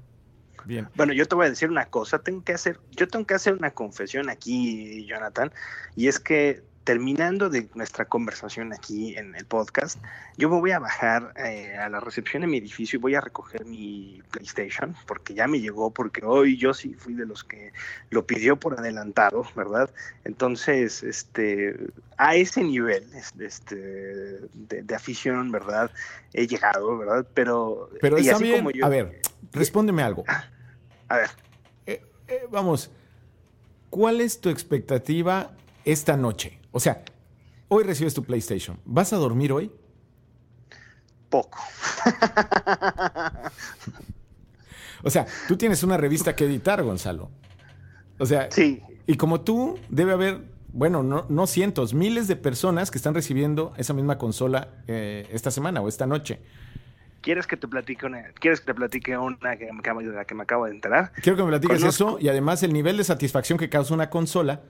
Bien. 0.66 0.90
Bueno, 0.96 1.14
yo 1.14 1.28
te 1.28 1.36
voy 1.36 1.46
a 1.46 1.50
decir 1.52 1.70
una 1.70 1.86
cosa, 1.86 2.18
tengo 2.18 2.44
que 2.44 2.54
hacer, 2.54 2.80
yo 2.90 3.08
tengo 3.08 3.28
que 3.28 3.36
hacer 3.36 3.54
una 3.54 3.70
confesión 3.70 4.28
aquí, 4.28 5.06
Jonathan, 5.06 5.52
y 5.96 6.08
es 6.08 6.20
que 6.20 6.64
terminando 6.88 7.50
de 7.50 7.68
nuestra 7.76 8.06
conversación 8.06 8.72
aquí 8.72 9.14
en 9.18 9.36
el 9.36 9.46
podcast, 9.46 10.02
yo 10.38 10.50
me 10.50 10.58
voy 10.58 10.72
a 10.72 10.80
bajar 10.80 11.34
eh, 11.36 11.76
a 11.76 11.90
la 11.90 12.00
recepción 12.00 12.44
de 12.44 12.48
mi 12.48 12.60
edificio 12.60 12.96
y 12.96 13.02
voy 13.02 13.14
a 13.14 13.20
recoger 13.20 13.66
mi 13.66 14.22
PlayStation, 14.32 14.96
porque 15.06 15.34
ya 15.34 15.48
me 15.48 15.60
llegó, 15.60 15.92
porque 15.92 16.24
hoy 16.24 16.56
yo 16.56 16.74
sí 16.74 16.94
fui 16.94 17.14
de 17.14 17.26
los 17.26 17.44
que 17.44 17.74
lo 18.10 18.26
pidió 18.26 18.56
por 18.56 18.80
adelantado, 18.80 19.44
¿verdad? 19.54 19.90
Entonces, 20.24 21.04
este, 21.04 21.78
a 22.16 22.36
ese 22.36 22.64
nivel 22.64 23.04
este, 23.38 23.76
de, 24.54 24.96
afición, 24.96 25.52
¿verdad? 25.52 25.92
He 26.32 26.48
llegado, 26.48 26.98
¿verdad? 26.98 27.28
Pero, 27.34 27.90
Pero 28.00 28.16
está 28.16 28.38
bien, 28.38 28.66
a 28.82 28.88
ver, 28.88 29.20
respóndeme 29.52 30.04
algo. 30.04 30.24
A 31.10 31.18
ver. 31.18 31.32
Eh, 31.86 32.02
eh, 32.30 32.48
vamos, 32.50 32.92
¿cuál 33.90 34.22
es 34.22 34.40
tu 34.40 34.48
expectativa 34.48 35.52
esta 35.84 36.16
noche? 36.16 36.58
O 36.78 36.80
sea, 36.80 37.04
hoy 37.70 37.84
recibes 37.84 38.14
tu 38.14 38.24
PlayStation. 38.24 38.80
¿Vas 38.86 39.12
a 39.12 39.16
dormir 39.16 39.52
hoy? 39.52 39.72
Poco. 41.28 41.58
o 45.04 45.10
sea, 45.10 45.26
tú 45.48 45.58
tienes 45.58 45.82
una 45.82 45.98
revista 45.98 46.36
que 46.36 46.46
editar, 46.46 46.84
Gonzalo. 46.84 47.32
O 48.20 48.28
sea, 48.28 48.52
sí. 48.52 48.84
Y 49.08 49.18
como 49.18 49.42
tú, 49.42 49.80
debe 49.90 50.12
haber, 50.12 50.44
bueno, 50.68 51.02
no, 51.02 51.48
cientos, 51.48 51.96
miles 51.96 52.28
de 52.28 52.36
personas 52.36 52.92
que 52.92 53.00
están 53.00 53.16
recibiendo 53.16 53.74
esa 53.78 53.96
misma 53.96 54.20
consola 54.20 54.68
eh, 54.86 55.28
esta 55.32 55.50
semana 55.50 55.82
o 55.82 55.88
esta 55.88 56.06
noche. 56.06 56.40
¿Quieres 57.22 57.48
que 57.48 57.58
te 57.58 57.68
platique 57.68 58.06
una, 58.06 58.22
¿quieres 58.40 58.60
que 58.60 58.68
te 58.68 58.76
platique 58.76 59.18
una 59.18 59.58
que, 59.58 59.74
me, 59.74 59.82
que 60.28 60.36
me 60.36 60.44
acabo 60.44 60.66
de 60.66 60.72
enterar? 60.74 61.12
Quiero 61.24 61.38
que 61.38 61.42
me 61.42 61.50
platiques 61.50 61.82
eso 61.82 62.20
y 62.22 62.30
además 62.30 62.62
el 62.62 62.72
nivel 62.72 62.98
de 62.98 63.04
satisfacción 63.04 63.58
que 63.58 63.68
causa 63.68 63.96
una 63.96 64.12
consola 64.12 64.62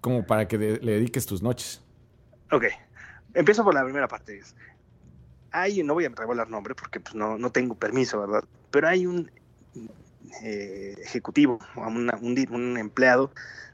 como 0.00 0.26
para 0.26 0.48
que 0.48 0.58
le 0.58 0.92
dediques 0.92 1.26
tus 1.26 1.42
noches. 1.42 1.82
Ok, 2.52 2.64
empiezo 3.34 3.64
por 3.64 3.74
la 3.74 3.84
primera 3.84 4.08
parte. 4.08 4.40
Hay, 5.52 5.82
no 5.82 5.94
voy 5.94 6.04
a 6.04 6.08
revelar 6.08 6.48
nombre 6.48 6.74
porque 6.74 7.00
pues, 7.00 7.14
no, 7.14 7.38
no 7.38 7.50
tengo 7.50 7.74
permiso, 7.74 8.20
¿verdad? 8.20 8.44
Pero 8.70 8.88
hay 8.88 9.06
un 9.06 9.30
eh, 10.42 10.94
ejecutivo, 11.02 11.58
un, 11.76 12.10
un 12.50 12.78
empleado 12.78 13.32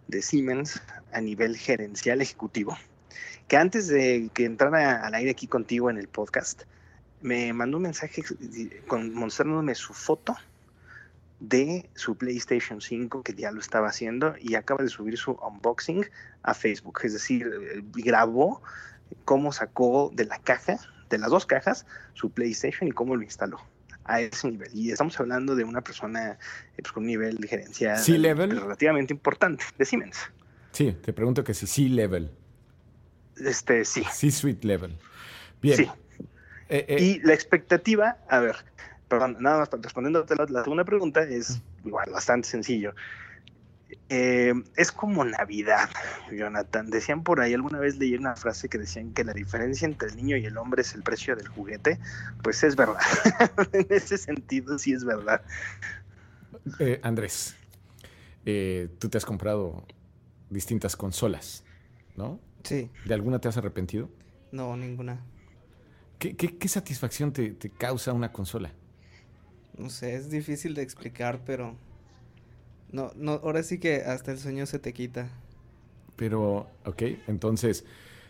de 0.08 0.22
Siemens 0.22 0.80
a 1.12 1.20
nivel 1.20 1.56
gerencial 1.56 2.20
ejecutivo, 2.20 2.76
que 3.48 3.56
antes 3.56 3.88
de 3.88 4.30
que 4.34 4.44
entrara 4.44 5.04
al 5.06 5.14
aire 5.14 5.30
aquí 5.30 5.46
contigo 5.46 5.90
en 5.90 5.98
el 5.98 6.08
podcast, 6.08 6.62
me 7.20 7.52
mandó 7.52 7.78
un 7.78 7.84
mensaje 7.84 8.22
mostrándome 9.12 9.74
su 9.74 9.94
foto 9.94 10.36
de 11.40 11.88
su 11.94 12.16
PlayStation 12.16 12.80
5 12.80 13.22
que 13.22 13.34
ya 13.34 13.52
lo 13.52 13.60
estaba 13.60 13.88
haciendo 13.88 14.34
y 14.40 14.54
acaba 14.54 14.82
de 14.82 14.88
subir 14.88 15.18
su 15.18 15.32
unboxing 15.32 16.06
a 16.42 16.54
Facebook. 16.54 17.00
Es 17.04 17.12
decir, 17.12 17.46
eh, 17.46 17.82
grabó 17.94 18.62
cómo 19.24 19.52
sacó 19.52 20.10
de 20.14 20.24
la 20.24 20.38
caja, 20.38 20.78
de 21.10 21.18
las 21.18 21.30
dos 21.30 21.46
cajas, 21.46 21.86
su 22.14 22.30
PlayStation 22.30 22.88
y 22.88 22.92
cómo 22.92 23.16
lo 23.16 23.22
instaló 23.22 23.60
a 24.04 24.20
ese 24.20 24.50
nivel. 24.50 24.70
Y 24.72 24.90
estamos 24.90 25.18
hablando 25.20 25.54
de 25.54 25.64
una 25.64 25.82
persona 25.82 26.32
eh, 26.32 26.36
pues, 26.78 26.92
con 26.92 27.02
un 27.02 27.08
nivel 27.08 27.36
de 27.38 27.48
gerencia 27.48 27.96
relativamente 27.96 29.12
importante 29.12 29.64
de 29.76 29.84
Siemens. 29.84 30.18
Sí, 30.72 30.92
te 30.92 31.12
pregunto 31.12 31.44
que 31.44 31.54
si 31.54 31.66
C-level. 31.66 32.30
Este, 33.36 33.84
sí. 33.84 34.04
C-suite 34.10 34.66
level. 34.66 34.96
Bien. 35.60 35.76
Sí. 35.76 35.90
Eh, 36.68 36.96
y 36.98 37.20
la 37.20 37.34
expectativa, 37.34 38.18
a 38.28 38.40
ver, 38.40 38.56
perdón, 39.08 39.36
nada 39.40 39.58
más 39.58 39.70
respondiendo 39.70 40.26
a 40.28 40.46
la, 40.50 40.62
segunda 40.62 40.84
pregunta, 40.84 41.22
es 41.22 41.62
igual, 41.84 42.10
bastante 42.10 42.48
sencillo. 42.48 42.94
Eh, 44.08 44.52
es 44.76 44.90
como 44.90 45.24
Navidad, 45.24 45.88
Jonathan. 46.32 46.90
Decían 46.90 47.22
por 47.22 47.40
ahí, 47.40 47.54
alguna 47.54 47.78
vez 47.78 47.96
leí 47.96 48.14
una 48.14 48.34
frase 48.34 48.68
que 48.68 48.78
decían 48.78 49.12
que 49.12 49.24
la 49.24 49.32
diferencia 49.32 49.86
entre 49.86 50.08
el 50.08 50.16
niño 50.16 50.36
y 50.36 50.46
el 50.46 50.56
hombre 50.58 50.82
es 50.82 50.94
el 50.94 51.02
precio 51.02 51.36
del 51.36 51.48
juguete. 51.48 51.98
Pues 52.42 52.62
es 52.64 52.74
verdad. 52.74 53.00
en 53.72 53.86
ese 53.90 54.18
sentido, 54.18 54.78
sí 54.78 54.92
es 54.92 55.04
verdad. 55.04 55.40
Eh, 56.80 57.00
Andrés, 57.02 57.56
eh, 58.44 58.88
tú 58.98 59.08
te 59.08 59.18
has 59.18 59.24
comprado 59.24 59.86
distintas 60.50 60.96
consolas, 60.96 61.64
¿no? 62.16 62.40
Sí. 62.64 62.90
¿De 63.04 63.14
alguna 63.14 63.40
te 63.40 63.48
has 63.48 63.56
arrepentido? 63.56 64.10
No, 64.50 64.76
ninguna. 64.76 65.20
¿Qué, 66.18 66.68
satisfacción 66.68 67.32
te 67.32 67.70
causa 67.78 68.12
una 68.12 68.32
consola? 68.32 68.72
No 69.78 69.90
sé, 69.90 70.14
es 70.14 70.30
difícil 70.30 70.74
de 70.74 70.82
explicar, 70.82 71.40
pero 71.44 71.74
no, 72.92 73.12
no, 73.16 73.32
ahora 73.32 73.62
sí 73.62 73.78
que 73.78 73.96
hasta 73.96 74.32
el 74.32 74.38
sueño 74.38 74.66
se 74.66 74.78
te 74.78 74.92
quita. 74.92 75.28
Pero, 76.16 76.68
ok, 76.84 77.02
entonces, 77.26 77.84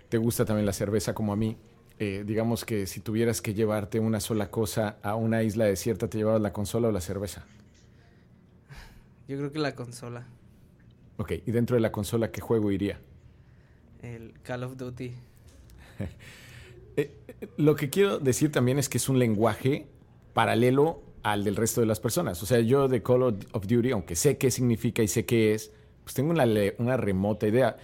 ¿te 0.09 0.19
gusta 0.19 0.45
también 0.45 0.67
la 0.67 0.73
cerveza 0.73 1.15
como 1.15 1.33
a 1.33 1.37
mí? 1.37 1.57
Eh, 1.99 2.25
digamos 2.27 2.65
que 2.65 2.87
si 2.87 3.01
tuvieras 3.01 3.41
que 3.41 3.55
llevarte 3.55 4.01
una 4.01 4.21
sola 4.21 4.51
cosa 4.51 4.99
a 5.03 5.15
una 5.15 5.43
isla 5.43 5.65
desierta, 5.65 6.09
¿te 6.09 6.19
llevabas 6.19 6.43
la 6.43 6.53
consola 6.53 6.89
o 6.89 6.93
la 6.93 7.01
cerveza? 7.01 7.47
Yo 9.29 9.39
creo 9.39 9.53
que 9.53 9.59
la 9.59 9.75
consola. 9.75 10.27
Ok, 11.17 11.33
¿y 11.47 11.51
dentro 11.53 11.77
de 11.77 11.81
la 11.81 11.93
consola 11.93 12.31
qué 12.31 12.41
juego 12.41 12.71
iría? 12.71 13.01
El 14.03 14.35
Call 14.43 14.65
of 14.65 14.77
Duty. 14.77 15.13
Eh, 16.99 17.15
eh, 17.29 17.49
lo 17.59 17.77
que 17.77 17.91
quiero 17.91 18.19
decir 18.19 18.51
también 18.51 18.79
es 18.79 18.89
que 18.89 18.97
es 18.97 19.11
un 19.11 19.19
lenguaje 19.19 19.87
paralelo 20.33 21.03
al 21.27 21.43
del 21.43 21.57
resto 21.57 21.81
de 21.81 21.89
las 21.89 21.99
personas. 21.99 22.41
O 22.45 22.47
sea, 22.47 22.61
yo 22.61 22.87
de 22.87 23.03
Call 23.03 23.23
of 23.25 23.67
Duty, 23.67 23.91
aunque 23.91 24.15
sé 24.15 24.39
qué 24.39 24.49
significa 24.53 25.03
y 25.03 25.09
sé 25.09 25.25
qué 25.27 25.55
es, 25.55 25.73
pues 26.05 26.15
tengo 26.15 26.31
una, 26.31 26.45
una 26.79 26.97
remota 26.97 27.49
idea. 27.49 27.77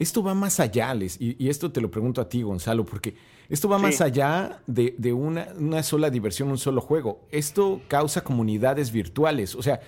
Esto 0.00 0.20
va 0.20 0.34
más 0.34 0.58
allá, 0.58 0.92
Les, 0.94 1.16
y, 1.20 1.48
esto 1.48 1.70
te 1.70 1.80
lo 1.80 1.92
pregunto 1.92 2.20
a 2.20 2.28
ti, 2.28 2.42
Gonzalo, 2.42 2.84
porque 2.84 3.14
esto 3.48 3.68
va 3.68 3.78
más 3.78 4.00
allá 4.00 4.62
de, 4.66 5.12
una, 5.12 5.46
una, 5.56 5.84
sola 5.84 6.10
diversión, 6.10 6.48
un 6.48 6.58
solo 6.58 6.80
juego. 6.80 7.24
Esto 7.30 7.80
causa 7.86 8.24
comunidades 8.24 8.90
virtuales. 8.90 9.54
O 9.54 9.62
sea, 9.62 9.78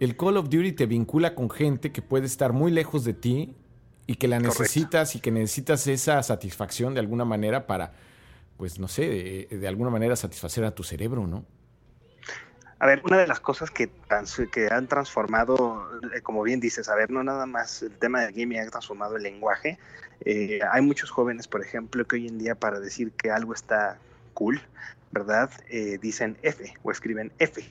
el 0.00 0.16
Call 0.16 0.36
of 0.36 0.48
Duty 0.48 0.72
te 0.72 0.86
vincula 0.86 1.36
con 1.36 1.50
gente 1.50 1.92
que 1.92 2.02
puede 2.02 2.26
estar 2.26 2.52
muy 2.52 2.72
lejos 2.72 3.04
de 3.04 3.14
ti 3.14 3.54
y 4.08 4.16
que 4.16 4.26
la 4.26 4.40
necesitas 4.40 5.14
y 5.14 5.20
que 5.20 5.30
necesitas 5.30 5.86
esa 5.86 6.20
satisfacción 6.24 6.94
de 6.94 7.00
alguna 7.00 7.24
manera 7.24 7.68
para, 7.68 7.92
pues 8.56 8.80
no 8.80 8.88
sé, 8.88 9.46
de 9.48 9.68
alguna 9.68 9.90
manera 9.90 10.16
satisfacer 10.16 10.64
a 10.64 10.74
tu 10.74 10.82
cerebro, 10.82 11.24
¿no? 11.28 11.44
A 12.80 12.86
ver, 12.86 13.02
una 13.04 13.18
de 13.18 13.26
las 13.26 13.40
cosas 13.40 13.70
que, 13.72 13.90
que 14.52 14.68
han 14.70 14.86
transformado, 14.86 15.90
eh, 16.14 16.20
como 16.20 16.42
bien 16.44 16.60
dices, 16.60 16.88
a 16.88 16.94
ver, 16.94 17.10
no 17.10 17.24
nada 17.24 17.44
más 17.44 17.82
el 17.82 17.98
tema 17.98 18.20
del 18.22 18.32
gaming 18.32 18.60
ha 18.60 18.70
transformado 18.70 19.16
el 19.16 19.24
lenguaje. 19.24 19.78
Eh, 20.24 20.60
hay 20.70 20.82
muchos 20.82 21.10
jóvenes, 21.10 21.48
por 21.48 21.60
ejemplo, 21.60 22.06
que 22.06 22.16
hoy 22.16 22.28
en 22.28 22.38
día 22.38 22.54
para 22.54 22.78
decir 22.78 23.10
que 23.12 23.32
algo 23.32 23.52
está 23.52 23.98
cool, 24.34 24.60
¿verdad? 25.10 25.50
Eh, 25.68 25.98
dicen 26.00 26.38
F 26.42 26.72
o 26.84 26.92
escriben 26.92 27.32
F, 27.40 27.64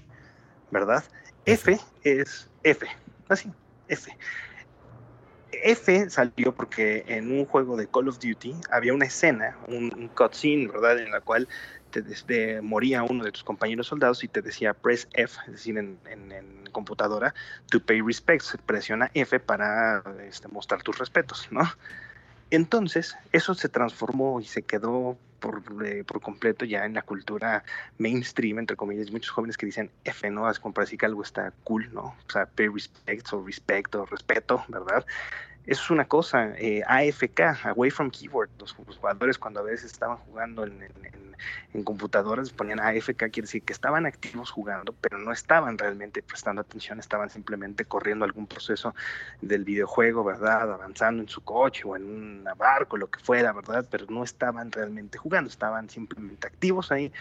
¿verdad? 0.72 1.06
F 1.46 1.80
es 2.04 2.50
F, 2.64 2.86
así, 3.30 3.50
F. 3.88 4.12
F 5.52 6.10
salió 6.10 6.54
porque 6.54 7.06
en 7.08 7.32
un 7.32 7.46
juego 7.46 7.78
de 7.78 7.88
Call 7.88 8.10
of 8.10 8.20
Duty 8.20 8.56
había 8.70 8.94
una 8.94 9.06
escena, 9.06 9.58
un, 9.68 9.94
un 9.96 10.10
cutscene, 10.10 10.68
¿verdad? 10.68 11.00
En 11.00 11.12
la 11.12 11.22
cual 11.22 11.48
te, 11.92 12.62
moría 12.62 13.04
uno 13.04 13.24
de 13.24 13.32
tus 13.32 13.44
compañeros 13.44 13.88
soldados 13.88 14.24
y 14.24 14.28
te 14.28 14.42
decía 14.42 14.74
press 14.74 15.08
F, 15.14 15.38
es 15.48 15.52
decir, 15.52 15.78
en, 15.78 15.98
computadora, 16.72 17.34
to 17.72 17.80
pay 17.80 18.02
respects, 18.02 18.56
presiona 18.66 19.10
F 19.14 19.40
para 19.40 20.04
este, 20.28 20.48
mostrar 20.48 20.84
tus 20.84 21.00
respetos, 21.00 21.48
¿no? 21.50 21.64
Entonces, 22.52 23.18
eso 23.32 23.56
se 23.56 23.68
transformó 23.68 24.40
y 24.40 24.46
se 24.46 24.62
quedó 24.62 25.18
por, 25.40 25.64
eh, 25.86 26.04
por, 26.04 26.22
completo 26.22 26.66
ya 26.66 26.86
en 26.86 26.94
la 26.94 27.02
cultura 27.02 27.64
mainstream, 27.98 28.60
entre 28.60 28.78
comillas, 28.78 29.12
muchos 29.12 29.32
jóvenes 29.32 29.58
que 29.58 29.66
dicen 29.66 29.92
F, 30.04 30.30
¿no? 30.30 30.50
Es 30.50 30.60
como 30.60 30.74
para 30.74 30.86
decir 30.86 31.00
que 31.00 31.06
algo 31.06 31.24
está 31.24 31.52
cool, 31.64 31.90
¿no? 31.94 32.16
O 32.28 32.32
sea, 32.32 32.46
pay 32.46 32.68
respect 32.68 33.96
o 33.96 34.06
respeto, 34.06 34.64
¿verdad? 34.68 35.06
Eso 35.68 35.84
es 35.84 35.90
una 35.92 36.06
cosa. 36.06 36.54
Eh, 36.58 36.82
AFK, 36.88 37.66
Away 37.66 37.92
from 37.92 38.10
Keyboard, 38.10 38.50
los, 38.58 38.72
jugadores 38.72 39.38
cuando 39.38 39.60
a 39.60 39.64
veces 39.64 39.92
estaban 39.92 40.16
jugando 40.18 40.64
en, 40.64 40.82
en, 41.74 41.84
computadoras 41.84 42.50
ponían 42.52 42.80
AFK, 42.80 43.18
quiere 43.18 43.42
decir 43.42 43.62
que 43.62 43.74
estaban 43.74 44.06
activos 44.06 44.50
jugando, 44.50 44.96
pero 45.00 45.20
no 45.20 45.32
estaban 45.32 45.78
realmente 45.78 46.24
prestando 46.24 46.62
atención, 46.62 47.00
estaban 47.00 47.30
simplemente 47.30 47.86
corriendo 47.86 48.26
algún 48.26 48.48
proceso 48.48 48.96
del 49.42 49.64
videojuego, 49.64 50.24
¿verdad? 50.24 50.72
Avanzando 50.72 51.22
en 51.22 51.30
su 51.30 51.42
coche 51.42 51.84
o 51.86 51.96
en 51.96 52.04
un 52.06 52.48
barco, 52.58 52.98
lo 52.98 53.08
que 53.12 53.20
fuera, 53.20 53.52
¿verdad? 53.54 53.86
Pero 53.92 54.06
no 54.10 54.24
estaban 54.24 54.72
realmente 54.72 55.18
jugando, 55.18 55.50
estaban 55.50 55.90
simplemente 55.90 56.48
activos 56.48 56.92
ahí, 56.92 57.12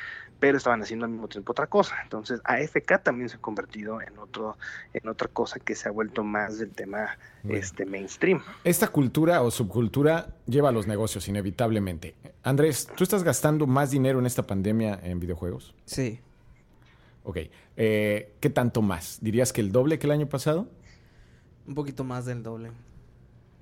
pero 0.41 0.57
estaban 0.57 0.83
haciendo 0.83 1.05
al 1.05 1.13
mismo 1.13 1.29
tiempo 1.29 1.53
otra 1.53 1.67
cosa. 1.67 1.97
Entonces, 2.03 2.41
AFK 2.45 3.03
también 3.03 3.29
se 3.29 3.37
ha 3.37 3.41
convertido 3.41 4.01
en 4.01 4.19
otro 4.19 4.57
en 4.95 5.09
otra 5.09 5.29
cosa 5.29 5.59
que 5.61 5.75
se 5.75 5.89
ha 5.89 5.93
vuelto 5.93 6.25
más 6.25 6.59
del 6.59 6.71
tema 6.71 7.19
este 7.49 7.85
mainstream. 7.85 8.36
Esta 8.65 8.89
cultura 8.89 9.43
o 9.43 9.51
subcultura 9.51 10.37
lleva 10.47 10.71
a 10.71 10.73
los 10.73 10.87
negocios 10.87 11.29
inevitablemente. 11.29 12.15
Andrés, 12.43 12.89
¿tú 12.97 13.05
estás 13.05 13.23
gastando 13.23 13.67
más 13.67 13.91
dinero 13.91 14.19
en 14.19 14.27
esta 14.27 14.47
pandemia 14.47 14.99
en 15.03 15.21
videojuegos? 15.21 15.75
Sí. 15.85 16.21
Ok. 17.25 17.39
Eh, 17.77 18.35
¿Qué 18.41 18.51
tanto 18.51 18.83
más? 18.83 19.19
¿Dirías 19.21 19.53
que 19.53 19.61
el 19.61 19.73
doble 19.73 19.99
que 19.99 20.07
el 20.07 20.13
año 20.13 20.29
pasado? 20.29 20.69
Un 21.67 21.75
poquito 21.75 22.05
más 22.05 22.25
del 22.25 22.43
doble. 22.43 22.71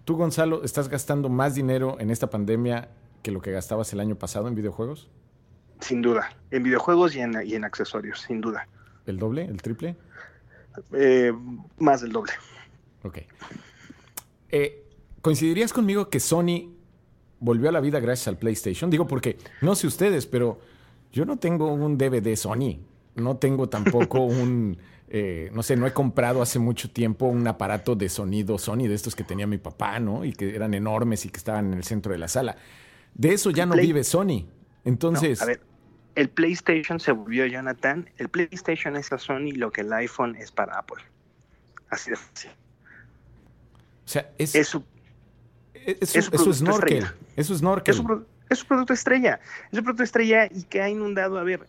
¿Tú, 0.04 0.16
Gonzalo, 0.16 0.64
estás 0.64 0.88
gastando 0.88 1.31
más 1.31 1.54
dinero 1.54 1.97
en 1.99 2.11
esta 2.11 2.28
pandemia 2.28 2.90
que 3.23 3.31
lo 3.31 3.40
que 3.40 3.52
gastabas 3.52 3.90
el 3.95 4.00
año 4.00 4.16
pasado 4.16 4.49
en 4.49 4.54
videojuegos? 4.54 5.09
Sin 5.81 6.02
duda. 6.02 6.37
En 6.50 6.62
videojuegos 6.62 7.16
y 7.16 7.21
en, 7.21 7.35
y 7.47 7.54
en 7.54 7.64
accesorios, 7.64 8.21
sin 8.21 8.43
duda. 8.43 8.69
¿El 9.07 9.19
doble? 9.19 9.47
¿El 9.47 9.62
triple? 9.62 9.97
Eh, 10.93 11.33
más 11.78 12.02
del 12.02 12.12
doble. 12.12 12.33
Ok. 13.02 13.19
Eh, 14.56 14.87
¿Coincidirías 15.20 15.73
conmigo 15.73 16.08
que 16.08 16.20
Sony 16.20 16.70
volvió 17.40 17.68
a 17.70 17.73
la 17.73 17.80
vida 17.80 17.99
gracias 17.99 18.28
al 18.28 18.38
PlayStation? 18.38 18.88
Digo 18.88 19.04
porque, 19.08 19.37
no 19.62 19.75
sé 19.75 19.88
ustedes, 19.88 20.26
pero 20.26 20.61
yo 21.11 21.25
no 21.25 21.38
tengo 21.38 21.73
un 21.73 21.99
DVD 21.99 22.37
Sony. 22.37 22.78
No 23.16 23.37
tengo 23.37 23.68
tampoco 23.68 24.20
un, 24.25 24.78
eh, 25.08 25.50
no 25.52 25.64
sé, 25.64 25.76
no 25.76 25.88
he 25.88 25.92
comprado 25.92 26.40
hace 26.40 26.61
mucho 26.61 26.88
tiempo 26.88 27.26
un 27.26 27.44
aparato 27.49 27.96
de 27.96 28.08
sonido 28.08 28.56
Sony 28.56 28.87
de 28.87 28.94
estos 28.94 29.16
que 29.16 29.25
tenía 29.25 29.49
mi 29.49 29.58
papá, 29.58 29.99
¿no? 29.99 30.25
Y 30.25 30.32
que 30.32 30.54
eran 30.54 30.73
enormes 30.73 31.25
y 31.25 31.30
que 31.30 31.38
estaban 31.38 31.73
en 31.73 31.75
el 31.75 31.82
centro 31.82 32.12
de 32.12 32.18
la 32.18 32.28
sala. 32.28 32.56
De 33.12 33.32
eso 33.32 33.50
ya 33.50 33.66
no 33.66 33.75
vive 33.75 34.04
Sony. 34.04 34.46
Entonces... 34.84 35.42
a 35.42 35.46
ver, 35.46 35.62
el 36.14 36.28
PlayStation 36.28 37.00
se 37.00 37.11
volvió, 37.11 37.44
Jonathan. 37.46 38.08
El 38.18 38.28
PlayStation 38.28 38.94
es 38.94 39.12
a 39.12 39.18
Sony 39.18 39.50
lo 39.56 39.73
que 39.73 39.80
el 39.80 39.92
iPhone 39.92 40.37
es 40.37 40.52
para 40.52 40.78
Apple. 40.78 41.02
Así 41.90 42.11
de 42.11 42.16
fácil. 42.16 42.52
O 44.04 44.08
sea, 44.08 44.30
es, 44.38 44.54
es 44.54 44.68
su, 44.68 44.84
es, 45.75 46.14
es 46.14 46.25
su 46.26 46.52
snorkel. 46.52 47.06
Es 47.37 47.46
su 47.46 47.56
snorkel. 47.56 47.92
Es 48.50 48.58
su, 48.58 48.66
producto 48.66 48.92
estrella. 48.92 49.40
Es 49.70 49.78
su 49.78 49.82
producto 49.82 50.02
estrella 50.02 50.46
y 50.46 50.64
que 50.64 50.82
ha 50.82 50.88
inundado. 50.88 51.38
A 51.38 51.42
ver, 51.42 51.66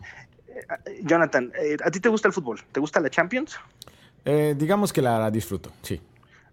eh, 0.48 1.00
Jonathan, 1.02 1.52
eh, 1.58 1.76
¿a 1.82 1.90
ti 1.90 2.00
te 2.00 2.08
gusta 2.08 2.28
el 2.28 2.34
fútbol? 2.34 2.60
¿Te 2.72 2.80
gusta 2.80 3.00
la 3.00 3.10
Champions? 3.10 3.58
Eh, 4.24 4.54
digamos 4.56 4.92
que 4.92 5.00
la 5.00 5.30
disfruto, 5.30 5.72
sí. 5.82 6.00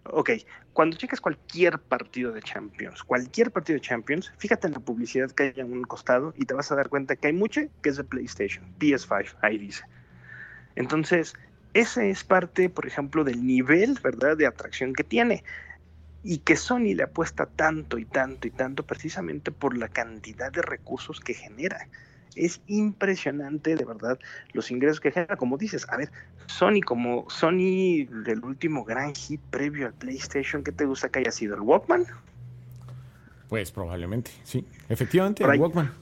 Ok, 0.06 0.32
cuando 0.74 0.98
checas 0.98 1.22
cualquier 1.22 1.80
partido 1.80 2.34
de 2.34 2.42
Champions, 2.42 3.04
cualquier 3.04 3.52
partido 3.52 3.78
de 3.78 3.82
Champions, 3.82 4.34
fíjate 4.38 4.68
en 4.68 4.74
la 4.74 4.80
publicidad 4.80 5.32
que 5.32 5.44
hay 5.44 5.54
en 5.56 5.72
un 5.72 5.84
costado 5.84 6.34
y 6.38 6.46
te 6.46 6.54
vas 6.54 6.72
a 6.72 6.76
dar 6.76 6.90
cuenta 6.90 7.16
que 7.16 7.28
hay 7.28 7.34
mucha 7.34 7.68
que 7.82 7.90
es 7.90 7.96
de 7.96 8.04
PlayStation, 8.04 8.66
PS5, 8.80 9.36
ahí 9.42 9.58
dice. 9.58 9.84
Entonces, 10.76 11.36
ese 11.74 12.10
es 12.10 12.24
parte, 12.24 12.70
por 12.70 12.86
ejemplo, 12.86 13.24
del 13.24 13.46
nivel, 13.46 13.98
¿verdad?, 14.04 14.36
de 14.36 14.46
atracción 14.46 14.94
que 14.94 15.06
tiene 15.06 15.44
y 16.24 16.38
que 16.40 16.56
Sony 16.56 16.96
le 16.96 17.04
apuesta 17.04 17.46
tanto 17.46 17.98
y 17.98 18.06
tanto 18.06 18.48
y 18.48 18.52
tanto 18.52 18.86
precisamente 18.86 19.52
por 19.52 19.78
la 19.78 19.90
cantidad 19.90 20.52
de 20.52 20.62
recursos 20.62 21.20
que 21.20 21.34
genera. 21.34 21.88
Es 22.36 22.62
impresionante, 22.66 23.76
de 23.76 23.86
verdad, 23.86 24.18
los 24.54 24.72
ingresos 24.72 25.00
que 25.00 25.12
genera. 25.12 25.36
Como 25.36 25.58
dices, 25.58 25.86
a 25.90 25.98
ver, 25.98 26.10
Sony, 26.48 26.80
como 26.84 27.30
Sony 27.30 28.06
del 28.26 28.44
último 28.44 28.84
gran 28.86 29.14
hit 29.14 29.42
previo 29.52 29.88
al 29.88 29.94
PlayStation, 29.94 30.64
¿qué 30.64 30.72
te 30.72 30.86
gusta 30.86 31.10
que 31.10 31.20
haya 31.20 31.32
sido? 31.32 31.56
¿El 31.56 31.62
Walkman? 31.62 32.06
Pues 33.50 33.72
probablemente, 33.72 34.32
sí. 34.44 34.66
Efectivamente, 34.90 35.44
el 35.44 35.60
Walkman. 35.60 35.94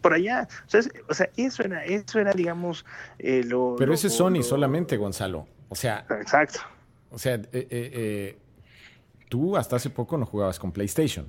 Por 0.00 0.14
allá. 0.14 0.48
O 0.66 1.14
sea, 1.14 1.30
eso 1.36 1.62
era, 1.62 1.84
eso 1.84 2.18
era 2.18 2.32
digamos, 2.32 2.84
eh, 3.18 3.44
lo. 3.44 3.76
Pero 3.78 3.94
ese 3.94 4.08
es 4.08 4.14
Sony 4.14 4.42
solamente, 4.42 4.96
Gonzalo. 4.96 5.46
O 5.68 5.76
sea. 5.76 6.04
Exacto. 6.10 6.58
O 7.10 7.18
sea, 7.18 7.34
eh, 7.34 7.46
eh, 7.52 8.38
tú 9.32 9.56
hasta 9.56 9.76
hace 9.76 9.88
poco 9.88 10.18
no 10.18 10.26
jugabas 10.26 10.58
con 10.58 10.72
PlayStation. 10.72 11.26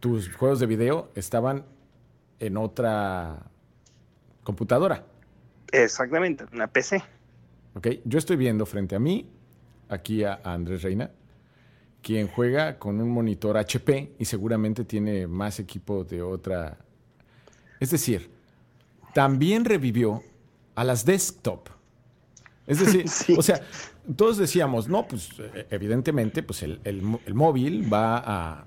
Tus 0.00 0.34
juegos 0.34 0.58
de 0.58 0.64
video 0.64 1.10
estaban 1.14 1.66
en 2.38 2.56
otra 2.56 3.50
computadora. 4.42 5.04
Exactamente, 5.70 6.46
una 6.50 6.66
PC. 6.66 7.02
Ok, 7.74 7.88
yo 8.06 8.18
estoy 8.18 8.38
viendo 8.38 8.64
frente 8.64 8.96
a 8.96 8.98
mí, 8.98 9.30
aquí 9.90 10.24
a, 10.24 10.40
Andrés 10.44 10.80
Reina, 10.80 11.10
quien 12.00 12.26
juega 12.26 12.78
con 12.78 13.02
un 13.02 13.10
monitor 13.10 13.58
HP 13.58 14.14
y 14.18 14.24
seguramente 14.24 14.86
tiene 14.86 15.26
más 15.26 15.60
equipo 15.60 16.04
de 16.04 16.22
otra. 16.22 16.78
Es 17.80 17.90
decir, 17.90 18.30
también 19.12 19.66
revivió 19.66 20.22
a 20.74 20.84
las 20.84 21.04
desktop. 21.04 21.68
Es 22.66 22.78
decir, 22.78 23.36
o 23.38 23.42
sea, 23.42 23.60
todos 24.16 24.38
decíamos, 24.38 24.88
no, 24.88 25.06
pues 25.06 25.30
eh, 25.38 25.66
evidentemente, 25.70 26.42
pues 26.42 26.62
el, 26.62 27.02
móvil 27.34 27.92
va 27.92 28.18
a, 28.18 28.64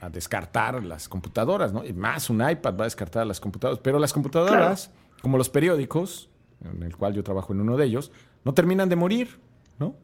a, 0.00 0.10
descartar 0.10 0.82
las 0.82 1.08
computadoras, 1.08 1.72
¿no? 1.72 1.84
Y 1.84 1.92
más 1.92 2.28
un 2.28 2.38
iPad 2.48 2.74
va 2.76 2.82
a 2.82 2.84
descartar 2.84 3.26
las 3.26 3.40
computadoras. 3.40 3.80
Pero 3.82 3.98
las 3.98 4.12
computadoras, 4.12 4.90
como 5.20 5.38
los 5.38 5.48
periódicos, 5.48 6.28
en 6.64 6.82
el 6.82 6.96
cual 6.96 7.14
yo 7.14 7.22
trabajo 7.22 7.52
en 7.52 7.60
uno 7.60 7.76
de 7.76 7.86
ellos, 7.86 8.10
no 8.44 8.52
terminan 8.54 8.88
de 8.88 8.96
morir, 8.96 9.38
¿no? 9.78 9.96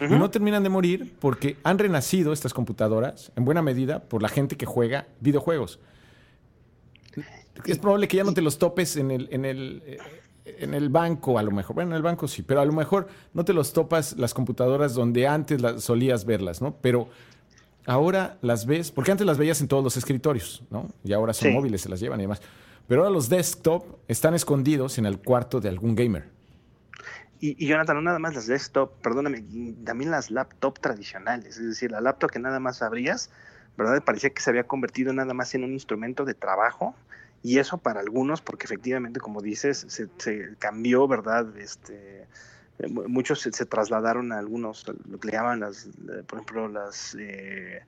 Y 0.00 0.06
no 0.06 0.28
terminan 0.28 0.62
de 0.64 0.68
morir 0.68 1.14
porque 1.20 1.56
han 1.62 1.78
renacido 1.78 2.32
estas 2.32 2.52
computadoras, 2.52 3.30
en 3.36 3.44
buena 3.44 3.62
medida, 3.62 4.02
por 4.02 4.22
la 4.22 4.28
gente 4.28 4.56
que 4.56 4.66
juega 4.66 5.06
videojuegos. 5.20 5.78
Es 7.64 7.78
probable 7.78 8.08
que 8.08 8.16
ya 8.16 8.24
no 8.24 8.34
te 8.34 8.42
los 8.42 8.58
topes 8.58 8.96
en 8.96 9.12
el, 9.12 9.28
en 9.30 9.44
el, 9.44 9.82
eh, 9.86 9.98
en 10.44 10.74
el 10.74 10.90
banco 10.90 11.38
a 11.38 11.42
lo 11.42 11.50
mejor, 11.50 11.74
bueno, 11.74 11.92
en 11.92 11.96
el 11.96 12.02
banco 12.02 12.28
sí, 12.28 12.42
pero 12.42 12.60
a 12.60 12.64
lo 12.64 12.72
mejor 12.72 13.08
no 13.32 13.44
te 13.44 13.52
los 13.52 13.72
topas 13.72 14.16
las 14.18 14.34
computadoras 14.34 14.94
donde 14.94 15.26
antes 15.26 15.60
las, 15.60 15.82
solías 15.82 16.24
verlas, 16.26 16.60
¿no? 16.60 16.76
Pero 16.80 17.08
ahora 17.86 18.36
las 18.42 18.66
ves, 18.66 18.90
porque 18.90 19.10
antes 19.10 19.26
las 19.26 19.38
veías 19.38 19.60
en 19.60 19.68
todos 19.68 19.82
los 19.82 19.96
escritorios, 19.96 20.62
¿no? 20.70 20.88
Y 21.02 21.12
ahora 21.12 21.32
son 21.32 21.52
móviles, 21.52 21.82
se 21.82 21.88
las 21.88 22.00
llevan 22.00 22.20
y 22.20 22.24
demás. 22.24 22.42
Pero 22.86 23.02
ahora 23.02 23.12
los 23.12 23.30
desktop 23.30 23.84
están 24.08 24.34
escondidos 24.34 24.98
en 24.98 25.06
el 25.06 25.18
cuarto 25.18 25.60
de 25.60 25.70
algún 25.70 25.94
gamer. 25.94 26.28
Y, 27.40 27.62
y, 27.62 27.68
Jonathan, 27.68 27.96
no 27.96 28.02
nada 28.02 28.18
más 28.18 28.34
las 28.34 28.46
desktop, 28.46 28.92
perdóname, 29.02 29.44
también 29.84 30.10
las 30.10 30.30
laptop 30.30 30.78
tradicionales, 30.78 31.58
es 31.58 31.66
decir, 31.66 31.90
la 31.90 32.00
laptop 32.00 32.30
que 32.30 32.38
nada 32.38 32.60
más 32.60 32.82
abrías, 32.82 33.30
¿verdad? 33.76 34.02
Parecía 34.04 34.30
que 34.30 34.40
se 34.40 34.50
había 34.50 34.64
convertido 34.64 35.12
nada 35.12 35.32
más 35.34 35.54
en 35.54 35.64
un 35.64 35.72
instrumento 35.72 36.24
de 36.24 36.34
trabajo 36.34 36.94
y 37.44 37.58
eso 37.58 37.76
para 37.76 38.00
algunos, 38.00 38.40
porque 38.40 38.64
efectivamente, 38.64 39.20
como 39.20 39.42
dices, 39.42 39.84
se, 39.86 40.56
cambió, 40.58 41.06
¿verdad? 41.06 41.54
Este, 41.58 42.22
eh, 42.78 42.88
muchos 42.88 43.42
se, 43.42 43.66
trasladaron 43.66 44.32
a 44.32 44.38
algunos, 44.38 44.86
lo 45.06 45.20
que 45.20 45.28
le 45.28 45.34
llaman 45.34 45.60
las, 45.60 45.86
por 46.26 46.38
ejemplo, 46.38 46.68
las... 46.68 47.14
Eh, 47.20 47.82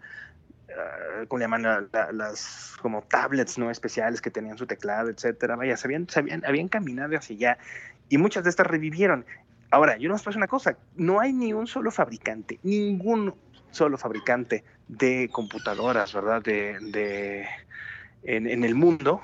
uh, 0.68 1.26
¿cómo 1.26 1.38
le 1.38 1.44
llaman? 1.44 1.88
las 2.12 2.76
como 2.82 3.00
tablets 3.04 3.56
no 3.56 3.70
especiales 3.70 4.20
que 4.20 4.30
tenían 4.30 4.58
su 4.58 4.66
teclado, 4.66 5.08
etcétera. 5.08 5.56
Vaya, 5.56 5.74
se 5.78 5.86
habían, 5.86 6.06
se 6.06 6.18
habían, 6.18 6.44
habían 6.44 6.68
caminado 6.68 7.16
hacia 7.16 7.34
allá 7.34 7.58
y 8.10 8.18
muchas 8.18 8.44
de 8.44 8.50
estas 8.50 8.66
revivieron. 8.66 9.24
Ahora, 9.70 9.96
yo 9.96 10.10
no 10.10 10.16
os 10.16 10.26
una 10.36 10.48
cosa, 10.48 10.76
no 10.96 11.18
hay 11.18 11.32
ni 11.32 11.54
un 11.54 11.66
solo 11.66 11.90
fabricante, 11.90 12.60
ningún 12.62 13.34
solo 13.70 13.96
fabricante 13.96 14.64
de 14.86 15.30
computadoras, 15.32 16.12
¿verdad? 16.12 16.42
De, 16.42 16.78
de 16.78 17.46
en, 18.22 18.46
en, 18.46 18.62
el 18.62 18.74
mundo 18.74 19.22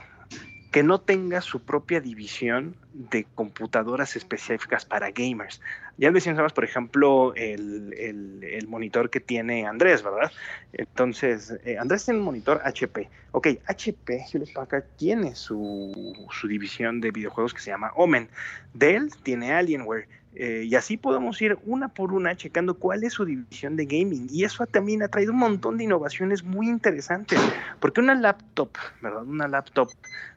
que 0.73 0.83
no 0.83 1.01
tenga 1.01 1.43
su 1.43 1.61
propia 1.61 2.01
división 2.01 2.75
de 2.95 3.27
computadoras 3.35 4.17
específicas 4.17 4.87
para 4.87 5.11
gamers. 5.11 5.61
Ya 5.99 6.11
mencionabas, 6.11 6.55
por 6.55 6.65
ejemplo, 6.65 7.35
el, 7.37 7.93
el, 7.93 8.67
monitor 8.69 9.11
que 9.11 9.21
tiene 9.21 9.67
Andrés, 9.67 10.03
¿verdad? 10.03 10.33
Entonces, 10.73 11.55
eh, 11.67 11.77
Andrés 11.79 12.07
tiene 12.07 12.21
un 12.21 12.25
monitor 12.25 12.63
HP. 12.65 13.11
Ok, 13.33 13.49
HP, 13.67 14.25
Hewlett 14.33 14.55
Packard, 14.55 14.85
tiene 14.97 15.35
su, 15.35 16.27
su 16.31 16.49
división 16.49 17.03
de 17.03 17.11
videojuegos 17.11 17.53
que 17.53 17.61
se 17.61 17.71
llama 17.71 17.93
Omen. 17.95 18.31
Dell 18.73 19.11
tiene 19.23 19.53
Alienware. 19.53 20.09
Eh, 20.35 20.65
y 20.67 20.75
así 20.77 20.97
podemos 20.97 21.41
ir 21.43 21.59
una 21.67 21.89
por 21.89 22.13
una 22.13 22.35
checando 22.37 22.75
cuál 22.75 23.05
es 23.05 23.13
su 23.13 23.25
división 23.25 23.77
de 23.77 23.85
gaming. 23.85 24.29
Y 24.31 24.45
eso 24.45 24.67
también 24.67 25.03
ha 25.03 25.09
traído 25.09 25.33
un 25.33 25.39
montón 25.39 25.77
de 25.77 25.85
innovaciones 25.85 26.43
muy 26.43 26.69
interesantes. 26.69 27.39
Porque 27.81 28.01
una 28.01 28.15
laptop, 28.15 28.71
¿verdad? 29.03 29.25
Una 29.25 29.49
laptop 29.49 29.91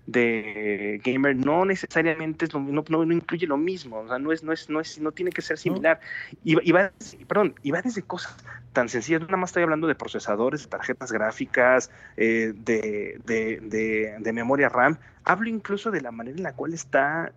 de 0.05 1.01
gamer 1.03 1.35
no 1.35 1.65
necesariamente 1.65 2.45
es 2.45 2.53
lo, 2.53 2.59
no, 2.59 2.83
no, 2.87 3.03
incluye 3.11 3.47
lo 3.47 3.57
mismo. 3.57 3.99
O 3.99 4.07
sea, 4.07 4.19
no, 4.19 4.31
es, 4.31 4.43
no, 4.43 4.51
es, 4.51 4.69
no, 4.69 4.81
es, 4.81 4.99
no 4.99 5.11
tiene 5.11 5.31
que 5.31 5.41
ser 5.41 5.57
similar. 5.57 5.99
Y, 6.43 6.57
y, 6.67 6.71
va, 6.71 6.91
perdón, 7.27 7.55
y 7.63 7.71
va 7.71 7.81
desde 7.81 8.01
cosas 8.01 8.35
tan 8.73 8.89
sencillas. 8.89 9.21
Nada 9.21 9.37
más 9.37 9.51
estoy 9.51 9.63
hablando 9.63 9.87
de 9.87 9.95
procesadores, 9.95 10.63
de 10.63 10.67
tarjetas 10.67 11.11
gráficas, 11.11 11.89
eh, 12.17 12.53
de, 12.53 13.19
de, 13.25 13.59
de, 13.61 14.15
de 14.19 14.33
memoria 14.33 14.67
RAM. 14.67 14.97
Hablo 15.23 15.49
incluso 15.49 15.89
de 15.89 16.01
la 16.01 16.11
manera 16.11 16.35
en 16.37 16.43
la 16.43 16.53
cual 16.53 16.73
está 16.73 17.31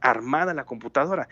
armada 0.00 0.54
la 0.54 0.64
computadora. 0.64 1.28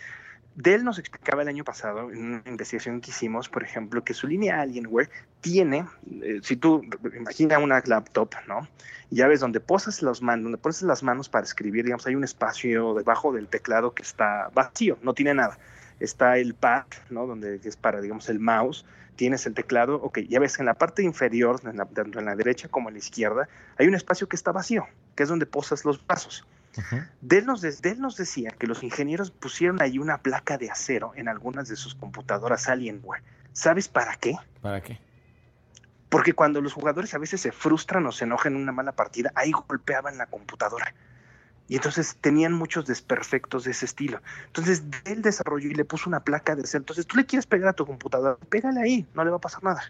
Dell 0.60 0.82
nos 0.82 0.98
explicaba 0.98 1.42
el 1.42 1.48
año 1.48 1.62
pasado, 1.62 2.10
en 2.10 2.18
una 2.18 2.42
investigación 2.46 3.00
que 3.00 3.12
hicimos, 3.12 3.48
por 3.48 3.62
ejemplo, 3.62 4.02
que 4.02 4.12
su 4.12 4.26
línea 4.26 4.60
Alienware 4.60 5.08
tiene, 5.40 5.86
eh, 6.20 6.40
si 6.42 6.56
tú 6.56 6.82
imagina 7.16 7.60
una 7.60 7.80
laptop, 7.86 8.34
¿no? 8.48 8.66
ya 9.10 9.28
ves 9.28 9.40
donde 9.40 9.60
posas 9.60 10.02
las 10.02 10.20
manos, 10.20 10.44
donde 10.44 10.58
pones 10.58 10.82
las 10.82 11.02
manos 11.02 11.28
para 11.28 11.44
escribir, 11.44 11.84
digamos, 11.84 12.06
hay 12.06 12.14
un 12.14 12.24
espacio 12.24 12.94
debajo 12.94 13.32
del 13.32 13.46
teclado 13.46 13.94
que 13.94 14.02
está 14.02 14.50
vacío, 14.52 14.98
no 15.02 15.14
tiene 15.14 15.34
nada. 15.34 15.58
Está 16.00 16.38
el 16.38 16.54
pad, 16.54 16.86
¿no? 17.10 17.26
Donde 17.26 17.60
es 17.62 17.76
para, 17.76 18.00
digamos, 18.00 18.28
el 18.28 18.38
mouse. 18.38 18.84
Tienes 19.16 19.46
el 19.46 19.54
teclado, 19.54 19.96
ok, 19.96 20.18
ya 20.28 20.38
ves 20.38 20.60
en 20.60 20.66
la 20.66 20.74
parte 20.74 21.02
inferior, 21.02 21.60
tanto 21.60 22.18
en 22.18 22.24
la 22.24 22.36
derecha 22.36 22.68
como 22.68 22.88
en 22.88 22.94
la 22.94 22.98
izquierda, 22.98 23.48
hay 23.76 23.88
un 23.88 23.94
espacio 23.94 24.28
que 24.28 24.36
está 24.36 24.52
vacío, 24.52 24.86
que 25.16 25.24
es 25.24 25.28
donde 25.28 25.46
posas 25.46 25.84
los 25.84 26.04
brazos. 26.06 26.46
Dell, 27.20 27.44
nos, 27.44 27.62
nos, 27.98 28.16
decía 28.16 28.50
que 28.50 28.66
los 28.66 28.82
ingenieros 28.82 29.30
pusieron 29.30 29.82
ahí 29.82 29.98
una 29.98 30.18
placa 30.18 30.58
de 30.58 30.70
acero 30.70 31.12
en 31.16 31.28
algunas 31.28 31.68
de 31.68 31.76
sus 31.76 31.94
computadoras 31.94 32.68
Alienware. 32.68 33.22
¿Sabes 33.52 33.88
para 33.88 34.14
qué? 34.16 34.36
¿Para 34.60 34.80
qué? 34.80 35.00
Porque 36.08 36.32
cuando 36.32 36.60
los 36.60 36.72
jugadores 36.72 37.14
a 37.14 37.18
veces 37.18 37.40
se 37.40 37.52
frustran 37.52 38.06
o 38.06 38.12
se 38.12 38.24
enojan 38.24 38.54
en 38.54 38.62
una 38.62 38.72
mala 38.72 38.92
partida, 38.92 39.32
ahí 39.34 39.50
golpeaban 39.50 40.16
la 40.18 40.26
computadora. 40.26 40.94
Y 41.68 41.76
entonces 41.76 42.16
tenían 42.20 42.54
muchos 42.54 42.86
desperfectos 42.86 43.64
de 43.64 43.72
ese 43.72 43.84
estilo. 43.84 44.22
Entonces 44.46 44.84
Dell 45.04 45.20
desarrolló 45.20 45.68
y 45.68 45.74
le 45.74 45.84
puso 45.84 46.08
una 46.08 46.20
placa 46.20 46.56
de 46.56 46.62
acero. 46.62 46.82
Entonces 46.82 47.06
tú 47.06 47.16
le 47.16 47.26
quieres 47.26 47.46
pegar 47.46 47.68
a 47.68 47.72
tu 47.74 47.84
computadora, 47.84 48.36
pégale 48.48 48.80
ahí, 48.80 49.06
no 49.14 49.24
le 49.24 49.30
va 49.30 49.36
a 49.36 49.40
pasar 49.40 49.62
nada. 49.62 49.82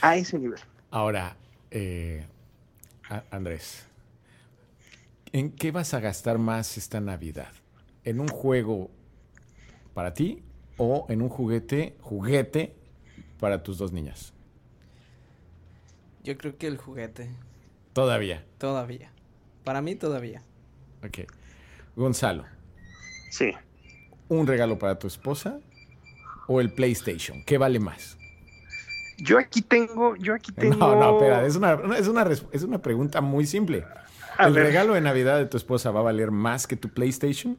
A 0.00 0.16
ese 0.16 0.38
nivel. 0.38 0.60
Ahora, 0.90 1.34
eh, 1.70 2.24
Andrés, 3.30 3.86
¿En 5.34 5.50
qué 5.50 5.70
vas 5.70 5.94
a 5.94 6.00
gastar 6.00 6.36
más 6.36 6.76
esta 6.76 7.00
Navidad? 7.00 7.52
¿En 8.04 8.20
un 8.20 8.28
juego 8.28 8.90
para 9.94 10.12
ti 10.12 10.42
o 10.76 11.06
en 11.08 11.22
un 11.22 11.30
juguete, 11.30 11.96
juguete 12.02 12.76
para 13.40 13.62
tus 13.62 13.78
dos 13.78 13.92
niñas? 13.92 14.34
Yo 16.22 16.36
creo 16.36 16.58
que 16.58 16.66
el 16.66 16.76
juguete. 16.76 17.30
Todavía. 17.94 18.44
Todavía. 18.58 19.10
Para 19.64 19.80
mí 19.80 19.94
todavía. 19.94 20.42
Ok. 21.02 21.20
Gonzalo. 21.96 22.44
Sí. 23.30 23.52
¿Un 24.28 24.46
regalo 24.46 24.78
para 24.78 24.98
tu 24.98 25.06
esposa 25.06 25.60
o 26.46 26.60
el 26.60 26.74
PlayStation? 26.74 27.42
¿Qué 27.46 27.56
vale 27.56 27.80
más? 27.80 28.18
Yo 29.16 29.38
aquí 29.38 29.62
tengo, 29.62 30.14
yo 30.16 30.34
aquí 30.34 30.52
tengo. 30.52 30.76
No, 30.78 30.94
no, 30.94 31.16
espera, 31.16 31.46
es 31.46 31.56
una, 31.56 31.72
es 31.96 32.06
una, 32.06 32.28
es 32.52 32.62
una 32.62 32.82
pregunta 32.82 33.22
muy 33.22 33.46
simple. 33.46 33.86
¿El 34.38 34.54
regalo 34.54 34.94
de 34.94 35.00
Navidad 35.00 35.38
de 35.38 35.46
tu 35.46 35.56
esposa 35.56 35.90
va 35.90 36.00
a 36.00 36.04
valer 36.04 36.30
más 36.30 36.66
que 36.66 36.76
tu 36.76 36.88
PlayStation? 36.88 37.58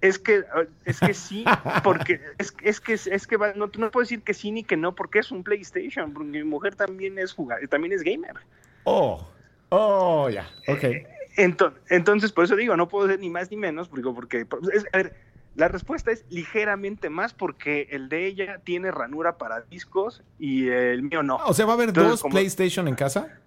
Es 0.00 0.18
que, 0.18 0.42
es 0.84 0.98
que 0.98 1.14
sí, 1.14 1.44
porque 1.84 2.20
es, 2.38 2.52
es 2.62 2.80
que 2.80 2.94
es 2.94 3.26
que 3.26 3.38
no, 3.38 3.70
no 3.78 3.90
puedo 3.90 4.02
decir 4.02 4.22
que 4.22 4.34
sí 4.34 4.50
ni 4.50 4.64
que 4.64 4.76
no, 4.76 4.96
porque 4.96 5.20
es 5.20 5.30
un 5.30 5.44
PlayStation, 5.44 6.12
porque 6.12 6.28
mi 6.28 6.44
mujer 6.44 6.74
también 6.74 7.18
es 7.20 7.32
jugador, 7.32 7.68
también 7.68 7.92
es 7.92 8.02
gamer. 8.02 8.34
Oh, 8.82 9.24
oh, 9.68 10.28
ya, 10.28 10.50
ok. 10.66 10.82
Eh, 10.82 11.06
entonces, 11.36 11.80
entonces, 11.88 12.32
por 12.32 12.44
eso 12.44 12.56
digo, 12.56 12.76
no 12.76 12.88
puedo 12.88 13.06
ser 13.06 13.20
ni 13.20 13.30
más 13.30 13.50
ni 13.52 13.56
menos, 13.56 13.88
porque, 13.88 14.44
porque 14.44 14.82
a 14.92 14.96
ver, 14.96 15.14
la 15.54 15.68
respuesta 15.68 16.10
es 16.10 16.24
ligeramente 16.30 17.10
más 17.10 17.34
porque 17.34 17.88
el 17.90 18.08
de 18.08 18.26
ella 18.26 18.60
tiene 18.64 18.90
ranura 18.90 19.36
para 19.36 19.60
discos 19.60 20.22
y 20.38 20.68
el 20.68 21.02
mío 21.02 21.22
no. 21.22 21.36
O 21.36 21.54
sea, 21.54 21.66
¿va 21.66 21.72
a 21.72 21.74
haber 21.74 21.92
dos 21.92 22.22
PlayStation 22.22 22.88
en 22.88 22.94
casa? 22.94 23.38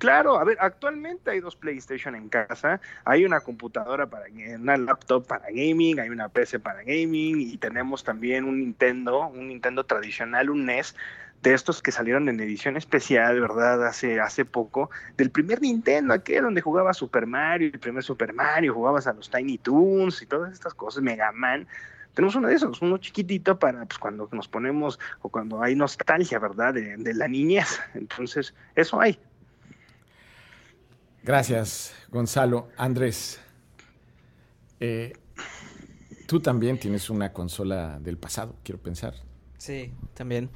Claro, 0.00 0.38
a 0.38 0.44
ver, 0.44 0.56
actualmente 0.60 1.30
hay 1.30 1.40
dos 1.40 1.56
PlayStation 1.56 2.14
en 2.14 2.30
casa, 2.30 2.80
hay 3.04 3.26
una 3.26 3.40
computadora 3.40 4.06
para 4.06 4.24
una 4.58 4.78
laptop 4.78 5.26
para 5.26 5.44
gaming, 5.50 6.00
hay 6.00 6.08
una 6.08 6.30
PC 6.30 6.58
para 6.58 6.82
gaming 6.82 7.38
y 7.38 7.58
tenemos 7.58 8.02
también 8.02 8.44
un 8.44 8.60
Nintendo, 8.60 9.26
un 9.26 9.48
Nintendo 9.48 9.84
tradicional, 9.84 10.48
un 10.48 10.64
NES 10.64 10.96
de 11.42 11.52
estos 11.52 11.82
que 11.82 11.92
salieron 11.92 12.30
en 12.30 12.40
edición 12.40 12.78
especial, 12.78 13.42
¿verdad? 13.42 13.86
Hace, 13.86 14.20
hace 14.20 14.46
poco, 14.46 14.88
del 15.18 15.30
primer 15.30 15.60
Nintendo, 15.60 16.14
aquel 16.14 16.44
donde 16.44 16.62
jugaba 16.62 16.94
Super 16.94 17.26
Mario, 17.26 17.68
el 17.70 17.78
primer 17.78 18.02
Super 18.02 18.32
Mario, 18.32 18.72
jugabas 18.72 19.06
a 19.06 19.12
los 19.12 19.28
Tiny 19.28 19.58
Toons 19.58 20.22
y 20.22 20.26
todas 20.26 20.50
estas 20.54 20.72
cosas, 20.72 21.02
Mega 21.02 21.30
Man. 21.32 21.68
Tenemos 22.14 22.34
uno 22.36 22.48
de 22.48 22.54
esos, 22.54 22.80
uno 22.80 22.96
chiquitito 22.96 23.58
para 23.58 23.84
pues, 23.84 23.98
cuando 23.98 24.26
nos 24.32 24.48
ponemos 24.48 24.98
o 25.20 25.28
cuando 25.28 25.62
hay 25.62 25.76
nostalgia, 25.76 26.38
¿verdad? 26.38 26.72
De, 26.72 26.96
de 26.96 27.12
la 27.12 27.28
niñez. 27.28 27.78
Entonces, 27.94 28.54
eso 28.74 28.98
hay. 28.98 29.18
Gracias, 31.22 31.92
Gonzalo. 32.10 32.68
Andrés, 32.76 33.40
eh, 34.80 35.12
tú 36.26 36.40
también 36.40 36.78
tienes 36.78 37.10
una 37.10 37.32
consola 37.32 38.00
del 38.00 38.16
pasado, 38.16 38.56
quiero 38.64 38.80
pensar. 38.80 39.14
Sí, 39.58 39.92
también. 40.14 40.50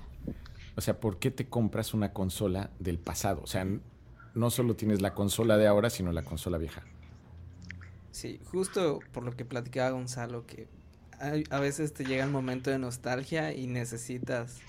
O 0.77 0.81
sea, 0.81 0.99
¿por 0.99 1.19
qué 1.19 1.31
te 1.31 1.47
compras 1.49 1.93
una 1.95 2.13
consola 2.13 2.71
del 2.79 2.99
pasado? 2.99 3.43
O 3.43 3.47
sea, 3.47 3.67
no 4.35 4.51
solo 4.51 4.75
tienes 4.75 5.03
la 5.03 5.15
consola 5.15 5.57
de 5.57 5.67
ahora, 5.67 5.91
sino 5.91 6.11
la 6.13 6.23
consola 6.23 6.59
vieja. 6.59 6.83
Sí, 8.11 8.41
justo 8.45 9.01
por 9.13 9.25
lo 9.25 9.37
que 9.37 9.45
platicaba 9.45 9.91
Gonzalo, 9.91 10.47
que 10.47 10.69
a 11.51 11.61
veces 11.61 11.93
te 11.93 12.05
llega 12.05 12.25
el 12.25 12.31
momento 12.31 12.71
de 12.71 12.79
nostalgia 12.79 13.53
y 13.53 13.67
necesitas 13.67 14.61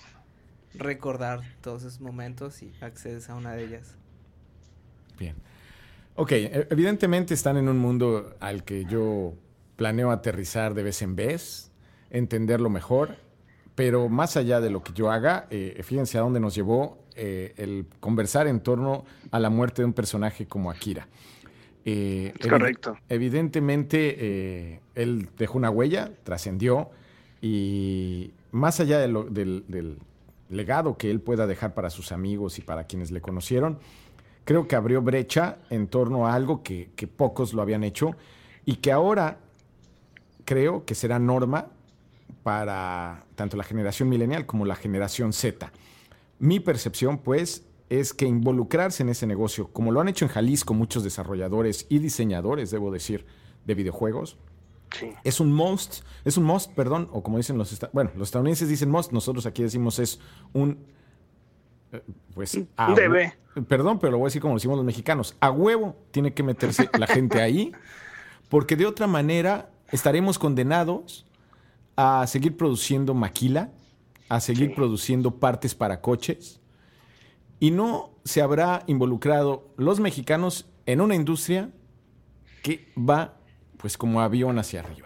recordar 0.74 1.42
todos 1.62 1.84
esos 1.84 2.02
momentos 2.02 2.62
y 2.62 2.74
accedes 2.82 3.30
a 3.30 3.36
una 3.36 3.54
de 3.54 3.66
ellas. 3.66 3.98
Bien. 5.18 5.36
Ok, 6.16 6.32
e, 6.32 6.68
evidentemente 6.70 7.34
están 7.34 7.58
en 7.58 7.68
un 7.68 7.78
mundo 7.78 8.36
al 8.40 8.64
que 8.64 8.86
yo 8.86 9.34
planeo 9.76 10.12
aterrizar 10.12 10.74
de 10.74 10.84
vez 10.84 11.02
en 11.02 11.16
vez, 11.16 11.72
entenderlo 12.10 12.70
mejor, 12.70 13.18
pero 13.76 14.08
más 14.08 14.38
allá 14.38 14.62
de 14.62 14.70
lo 14.70 14.82
que 14.82 14.94
yo 14.94 15.12
haga, 15.12 15.48
eh, 15.50 15.82
fíjense 15.84 16.18
a 16.18 16.22
dónde 16.22 16.40
nos 16.40 16.56
llevó 16.56 17.04
eh, 17.16 17.54
el 17.58 17.88
conversar 18.00 18.48
en 18.48 18.62
torno 18.62 19.04
a 19.32 19.40
la 19.40 19.50
muerte 19.50 19.82
de 19.82 19.88
un 19.88 19.94
personaje 19.94 20.48
como 20.48 20.72
Akira. 20.72 21.08
Eh, 21.84 22.34
correcto. 22.50 22.98
Evidentemente, 23.10 24.82
él 24.96 25.30
dejó 25.38 25.58
una 25.58 25.70
huella, 25.70 26.12
trascendió, 26.24 26.90
y 27.42 28.32
más 28.52 28.80
allá 28.80 29.00
del, 29.00 29.34
del 29.34 30.00
legado 30.50 30.98
que 30.98 31.12
él 31.12 31.20
pueda 31.20 31.46
dejar 31.46 31.74
para 31.74 31.90
sus 31.90 32.12
amigos 32.12 32.58
y 32.58 32.62
para 32.62 32.86
quienes 32.86 33.12
le 33.12 33.22
conocieron, 33.22 33.78
creo 34.46 34.68
que 34.68 34.76
abrió 34.76 35.02
brecha 35.02 35.58
en 35.70 35.88
torno 35.88 36.28
a 36.28 36.34
algo 36.34 36.64
que, 36.64 36.90
pocos 37.18 37.54
lo 37.54 37.62
habían 37.62 37.84
hecho 37.84 38.16
y 38.64 38.78
que 38.78 38.92
ahora 38.92 39.40
creo 40.46 40.86
que 40.86 40.96
será 40.96 41.20
norma 41.20 41.68
para 42.44 43.26
tanto 43.36 43.58
la 43.58 43.64
generación 43.64 44.08
milenial 44.08 44.46
como 44.46 44.66
la 44.66 44.76
generación 44.76 45.34
Z. 45.34 45.72
Mi 46.38 46.60
percepción, 46.60 47.18
pues, 47.18 47.66
es 47.90 48.14
que 48.14 48.26
involucrarse 48.26 49.04
en 49.04 49.10
ese 49.10 49.28
negocio, 49.28 49.68
como 49.68 49.92
lo 49.92 50.02
han 50.02 50.08
hecho 50.08 50.26
en 50.26 50.30
Jalisco 50.30 50.74
muchos 50.74 51.04
desarrolladores 51.04 51.88
y 51.90 52.00
diseñadores, 52.00 52.72
debo 52.72 52.92
decir, 52.92 53.26
de 53.66 53.74
videojuegos, 53.74 54.38
es 55.24 55.40
un 55.40 55.52
must, 55.52 56.04
es 56.24 56.38
un 56.38 56.44
must, 56.44 56.72
perdón, 56.74 57.10
o 57.12 57.24
como 57.24 57.38
dicen 57.38 57.58
los, 57.58 57.80
bueno, 57.92 58.12
los 58.16 58.30
estadounidenses 58.30 58.70
dicen 58.70 58.90
must, 58.90 59.12
nosotros 59.12 59.46
aquí 59.46 59.64
decimos 59.64 60.00
es 60.00 60.20
un 60.54 60.86
pues... 62.34 62.60
Debe. 62.96 63.34
Perdón, 63.68 64.00
pero 64.00 64.12
lo 64.12 64.18
voy 64.18 64.26
a 64.26 64.28
decir 64.28 64.42
como 64.42 64.56
decimos 64.56 64.78
los 64.78 64.86
mexicanos. 64.86 65.36
A 65.40 65.50
huevo 65.50 65.96
tiene 66.12 66.34
que 66.34 66.44
meterse 66.44 66.90
la 67.00 67.08
gente 67.08 67.42
ahí, 67.42 67.72
porque 68.50 68.76
de 68.76 68.86
otra 68.86 69.08
manera 69.08 69.70
estaremos 69.92 70.38
condenados 70.38 71.26
a 71.96 72.28
seguir 72.28 72.58
produciendo 72.58 73.14
maquila, 73.14 73.72
a 74.28 74.42
seguir 74.42 74.76
produciendo 74.76 75.40
partes 75.40 75.76
para 75.76 76.02
coches, 76.02 76.60
y 77.60 77.72
no 77.72 78.12
se 78.26 78.42
habrá 78.42 78.84
involucrado 78.88 79.70
los 79.78 80.00
mexicanos 80.00 80.68
en 80.86 81.00
una 81.00 81.16
industria 81.16 81.70
que 82.64 82.92
va 82.98 83.38
pues 83.78 83.98
como 83.98 84.20
avión 84.20 84.60
hacia 84.60 84.82
arriba. 84.82 85.05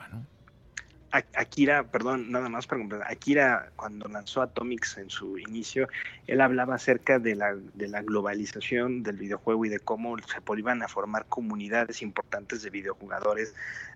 Akira, 1.12 1.84
perdón, 1.84 2.32
nada 2.32 2.50
más 2.50 2.68
para 2.68 2.80
completar. 2.80 3.12
Akira, 3.12 3.72
cuando 3.76 4.08
lanzó 4.08 4.42
Atomics 4.42 4.98
en 4.98 5.10
su 5.10 5.38
inicio, 5.38 5.88
él 6.28 6.42
hablaba 6.42 6.76
acerca 6.76 7.20
de 7.20 7.36
la, 7.36 7.56
de 7.56 7.88
la 7.88 8.02
globalización 8.02 9.04
del 9.04 9.18
videojuego 9.18 9.66
y 9.66 9.70
de 9.70 9.80
cómo 9.80 10.16
se 10.18 10.60
iban 10.60 10.84
a 10.84 10.88
formar 10.88 11.26
comunidades 11.26 12.02
importantes 12.02 12.62
de 12.62 12.70
videojugadores 12.70 13.56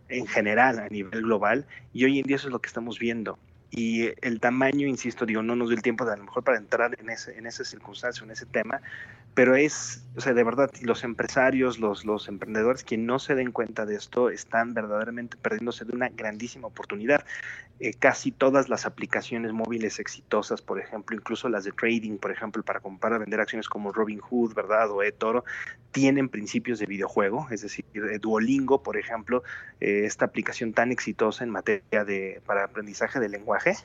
en 0.10 0.28
general 0.28 0.80
a 0.80 0.90
nivel 0.90 1.22
global. 1.22 1.66
Y 1.94 2.06
hoy 2.06 2.20
en 2.20 2.26
día 2.26 2.38
eso 2.38 2.48
es 2.48 2.54
lo 2.54 2.60
que 2.60 2.68
estamos 2.68 3.00
viendo 3.00 3.38
y 3.76 4.12
el 4.22 4.40
tamaño, 4.40 4.86
insisto, 4.86 5.26
digo, 5.26 5.42
no 5.42 5.56
nos 5.56 5.70
dio 5.70 5.76
el 5.76 5.82
tiempo 5.82 6.06
de 6.06 6.14
a 6.14 6.16
lo 6.16 6.26
mejor 6.26 6.44
para 6.44 6.60
entrar 6.60 6.96
en 7.00 7.10
ese, 7.10 7.36
en 7.40 7.48
esa 7.48 7.64
circunstancia, 7.64 8.24
en 8.24 8.30
ese 8.30 8.46
tema, 8.46 8.80
pero 9.34 9.56
es, 9.56 10.06
o 10.16 10.22
sea, 10.22 10.34
de 10.34 10.44
verdad, 10.44 10.70
los 10.82 11.04
empresarios, 11.04 11.80
los, 11.80 12.06
los 12.06 12.28
emprendedores 12.28 12.84
que 12.84 12.98
no 12.98 13.18
se 13.18 13.34
den 13.34 13.52
cuenta 13.52 13.86
de 13.86 13.96
esto 13.96 14.30
están 14.30 14.74
verdaderamente 14.74 15.38
perdiéndose 15.38 15.86
de 15.86 15.96
una 15.96 16.10
grandísima 16.10 16.68
oportunidad. 16.68 17.26
Eh, 17.80 17.94
casi 17.96 18.32
todas 18.32 18.70
las 18.70 18.86
aplicaciones 18.86 19.52
móviles 19.52 20.00
exitosas, 20.00 20.62
por 20.62 20.80
ejemplo, 20.80 21.16
incluso 21.16 21.50
las 21.50 21.64
de 21.64 21.72
trading, 21.72 22.18
por 22.18 22.32
ejemplo, 22.32 22.62
para 22.62 22.80
comprar, 22.80 23.18
vender 23.20 23.42
acciones 23.42 23.68
como 23.68 23.92
Robinhood, 23.92 24.54
¿verdad? 24.54 24.92
O 24.92 25.02
eToro, 25.02 25.44
tienen 25.92 26.30
principios 26.30 26.78
de 26.78 26.86
videojuego, 26.86 27.48
es 27.50 27.62
decir, 27.62 27.86
Duolingo, 28.22 28.84
por 28.84 28.98
ejemplo, 28.98 29.44
eh, 29.82 30.04
esta 30.06 30.26
aplicación 30.26 30.74
tan 30.74 30.92
exitosa 30.92 31.44
en 31.44 31.50
materia 31.50 32.06
de, 32.06 32.42
para 32.46 32.66
aprendizaje 32.66 33.20
de 33.20 33.30
lenguaje, 33.30 33.76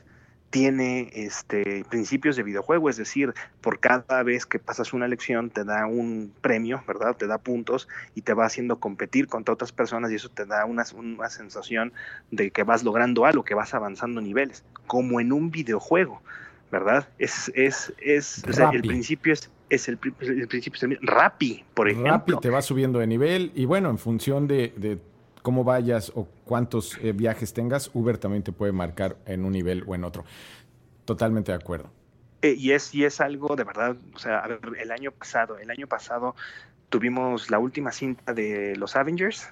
tiene 0.51 1.11
este, 1.13 1.85
principios 1.91 2.37
de 2.37 2.43
videojuego, 2.43 2.89
es 2.89 2.97
decir, 2.97 3.35
por 3.61 3.81
cada 3.81 4.23
vez 4.23 4.47
que 4.47 4.59
pasas 4.59 4.93
una 4.93 5.07
lección 5.07 5.51
te 5.51 5.65
da 5.65 5.87
un 5.87 6.33
premio, 6.41 6.83
¿verdad? 6.87 7.17
Te 7.17 7.27
da 7.27 7.39
puntos 7.39 7.89
y 8.15 8.23
te 8.23 8.33
va 8.33 8.47
haciendo 8.47 8.81
competir 8.81 9.29
contra 9.29 9.53
otras 9.55 9.73
personas 9.73 10.11
y 10.11 10.15
eso 10.15 10.31
te 10.31 10.47
da 10.47 10.65
una, 10.65 10.85
una 10.95 11.29
sensación 11.29 11.93
de 12.31 12.51
que 12.51 12.63
vas 12.63 12.83
logrando 12.83 13.27
algo, 13.27 13.45
que 13.45 13.55
vas 13.55 13.75
avanzando 13.75 14.21
niveles, 14.21 14.65
como 14.87 15.21
en 15.21 15.33
un 15.33 15.51
videojuego, 15.51 16.23
¿verdad? 16.73 17.09
Es, 17.19 17.53
es, 17.55 17.93
es, 17.99 18.43
o 18.49 18.53
sea, 18.53 18.71
el 18.71 18.83
principio 18.83 19.35
es, 19.35 19.51
es 19.69 19.89
el, 19.89 19.99
el 20.21 20.49
principio 20.49 20.79
es 20.79 20.83
el, 20.83 20.99
Rappi, 21.03 21.65
por 21.75 21.91
ejemplo. 21.91 22.13
Rappi 22.13 22.39
te 22.41 22.49
va 22.49 22.63
subiendo 22.63 23.01
de 23.01 23.07
nivel 23.07 23.53
y 23.55 23.67
bueno, 23.67 23.91
en 23.91 23.99
función 23.99 24.47
de, 24.47 24.73
de 24.77 24.99
cómo 25.49 25.65
vayas 25.65 26.13
o 26.15 26.29
cuántos 26.45 26.99
eh, 26.99 27.13
viajes 27.13 27.55
tengas, 27.55 27.91
Uber 27.95 28.19
también 28.19 28.43
te 28.43 28.53
puede 28.53 28.71
marcar 28.71 29.17
en 29.25 29.47
un 29.47 29.53
nivel 29.53 29.83
o 29.87 29.95
en 29.95 30.05
otro. 30.05 30.27
Totalmente 31.07 31.53
de 31.53 31.57
acuerdo. 31.57 31.91
Eh, 32.43 32.55
y, 32.59 32.73
es, 32.73 32.95
y 32.95 33.07
es 33.07 33.19
algo 33.23 33.57
de 33.57 33.65
verdad, 33.65 33.97
o 34.15 34.19
sea, 34.19 34.43
el 34.79 34.91
año 34.91 35.11
pasado, 35.11 35.59
el 35.59 35.71
año 35.71 35.87
pasado 35.87 36.37
tuvimos 36.91 37.51
la 37.51 37.59
última 37.59 37.93
cinta 37.93 38.35
de 38.35 38.77
los 38.77 38.95
Avengers, 38.95 39.49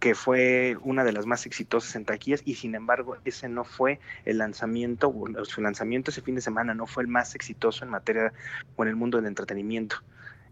que 0.00 0.14
fue 0.14 0.76
una 0.82 1.02
de 1.02 1.12
las 1.12 1.24
más 1.24 1.46
exitosas 1.46 1.96
en 1.96 2.04
taquillas 2.04 2.42
y 2.44 2.56
sin 2.56 2.74
embargo 2.74 3.16
ese 3.24 3.48
no 3.48 3.64
fue 3.64 4.00
el 4.26 4.36
lanzamiento, 4.36 5.10
su 5.44 5.62
lanzamiento 5.62 6.10
ese 6.10 6.20
fin 6.20 6.34
de 6.34 6.42
semana 6.42 6.74
no 6.74 6.86
fue 6.86 7.04
el 7.04 7.08
más 7.08 7.34
exitoso 7.34 7.86
en 7.86 7.90
materia 7.90 8.34
o 8.76 8.82
en 8.82 8.90
el 8.90 8.96
mundo 8.96 9.16
del 9.16 9.24
entretenimiento 9.24 9.96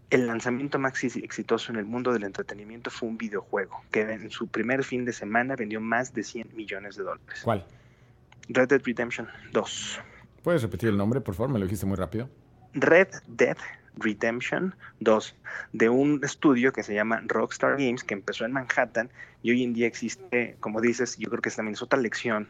el 0.09 0.27
lanzamiento 0.27 0.79
más 0.79 1.03
exitoso 1.03 1.71
en 1.71 1.77
el 1.77 1.85
mundo 1.85 2.13
del 2.13 2.23
entretenimiento 2.23 2.89
fue 2.89 3.09
un 3.09 3.17
videojuego 3.17 3.83
que 3.91 4.01
en 4.01 4.29
su 4.31 4.47
primer 4.47 4.83
fin 4.83 5.05
de 5.05 5.13
semana 5.13 5.55
vendió 5.55 5.81
más 5.81 6.13
de 6.13 6.23
100 6.23 6.55
millones 6.55 6.95
de 6.95 7.03
dólares. 7.03 7.41
¿Cuál? 7.43 7.65
Red 8.49 8.69
Dead 8.69 8.81
Redemption 8.83 9.27
2. 9.51 9.99
¿Puedes 10.43 10.61
repetir 10.61 10.89
el 10.89 10.97
nombre, 10.97 11.19
por 11.19 11.35
favor? 11.35 11.51
Me 11.51 11.59
lo 11.59 11.65
dijiste 11.65 11.85
muy 11.85 11.97
rápido. 11.97 12.29
Red 12.73 13.09
Dead 13.27 13.57
Redemption 13.97 14.75
2, 15.01 15.35
de 15.73 15.89
un 15.89 16.23
estudio 16.23 16.71
que 16.71 16.83
se 16.83 16.93
llama 16.93 17.21
Rockstar 17.25 17.71
Games, 17.71 18.03
que 18.03 18.13
empezó 18.13 18.45
en 18.45 18.53
Manhattan 18.53 19.09
y 19.43 19.51
hoy 19.51 19.63
en 19.63 19.73
día 19.73 19.87
existe, 19.87 20.55
como 20.59 20.79
dices, 20.79 21.17
yo 21.17 21.29
creo 21.29 21.41
que 21.41 21.49
también 21.49 21.73
es 21.73 21.81
otra 21.81 21.99
lección 21.99 22.47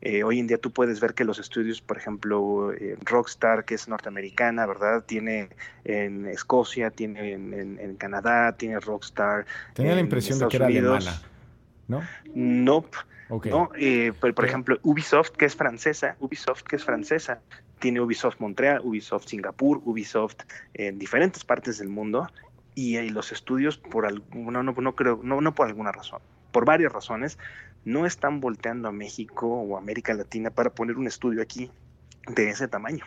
eh, 0.00 0.22
hoy 0.22 0.38
en 0.38 0.46
día 0.46 0.58
tú 0.58 0.70
puedes 0.70 1.00
ver 1.00 1.14
que 1.14 1.24
los 1.24 1.38
estudios, 1.38 1.80
por 1.80 1.96
ejemplo, 1.96 2.72
eh, 2.72 2.96
Rockstar, 3.04 3.64
que 3.64 3.74
es 3.74 3.88
norteamericana, 3.88 4.66
¿verdad? 4.66 5.04
Tiene 5.04 5.48
en 5.84 6.26
Escocia, 6.26 6.90
tiene 6.90 7.32
en, 7.32 7.96
Canadá, 7.96 8.56
tiene 8.56 8.78
Rockstar. 8.80 9.46
Tenía 9.74 9.94
la 9.94 10.00
impresión 10.00 10.38
de 10.38 10.48
que 10.48 10.56
era 10.56 10.66
alemana, 10.66 11.22
¿no? 11.88 12.02
Nope. 12.34 12.96
No, 13.28 13.70
eh, 13.76 14.12
por, 14.12 14.44
ejemplo, 14.44 14.78
Ubisoft, 14.82 15.30
que 15.30 15.46
es 15.46 15.56
francesa, 15.56 16.16
Ubisoft, 16.20 16.62
que 16.62 16.76
es 16.76 16.84
francesa, 16.84 17.40
tiene 17.80 18.00
Ubisoft 18.00 18.38
Montreal, 18.38 18.80
Ubisoft 18.84 19.26
Singapur, 19.26 19.80
Ubisoft 19.84 20.36
en 20.74 20.98
diferentes 20.98 21.44
partes 21.44 21.78
del 21.78 21.88
mundo 21.88 22.28
y, 22.76 22.96
los 23.10 23.32
estudios 23.32 23.78
por 23.78 24.06
alguna, 24.06 24.62
no, 24.62 24.72
no 24.72 24.94
creo, 24.94 25.18
no, 25.24 25.40
no 25.40 25.54
por 25.54 25.66
alguna 25.66 25.90
razón, 25.90 26.20
por 26.52 26.64
varias 26.64 26.92
razones, 26.92 27.36
no 27.86 28.04
están 28.04 28.40
volteando 28.40 28.88
a 28.88 28.92
México 28.92 29.46
o 29.46 29.78
América 29.78 30.12
Latina 30.12 30.50
para 30.50 30.74
poner 30.74 30.96
un 30.96 31.06
estudio 31.06 31.40
aquí 31.40 31.70
de 32.28 32.50
ese 32.50 32.66
tamaño. 32.66 33.04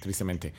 Tristemente. 0.00 0.54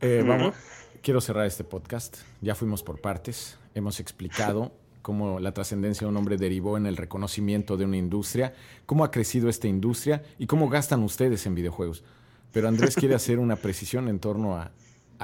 Eh, 0.00 0.24
vamos, 0.26 0.54
quiero 1.02 1.20
cerrar 1.20 1.44
este 1.44 1.62
podcast. 1.62 2.16
Ya 2.40 2.54
fuimos 2.54 2.82
por 2.82 2.98
partes. 2.98 3.58
Hemos 3.74 4.00
explicado 4.00 4.72
cómo 5.02 5.40
la 5.40 5.52
trascendencia 5.52 6.06
de 6.06 6.10
un 6.10 6.16
hombre 6.16 6.38
derivó 6.38 6.78
en 6.78 6.86
el 6.86 6.96
reconocimiento 6.96 7.76
de 7.76 7.84
una 7.84 7.98
industria, 7.98 8.54
cómo 8.86 9.04
ha 9.04 9.10
crecido 9.10 9.50
esta 9.50 9.68
industria 9.68 10.22
y 10.38 10.46
cómo 10.46 10.70
gastan 10.70 11.02
ustedes 11.02 11.44
en 11.44 11.54
videojuegos. 11.54 12.02
Pero 12.50 12.66
Andrés 12.66 12.94
quiere 12.96 13.14
hacer 13.14 13.38
una 13.38 13.56
precisión 13.56 14.08
en 14.08 14.18
torno 14.20 14.56
a, 14.56 14.72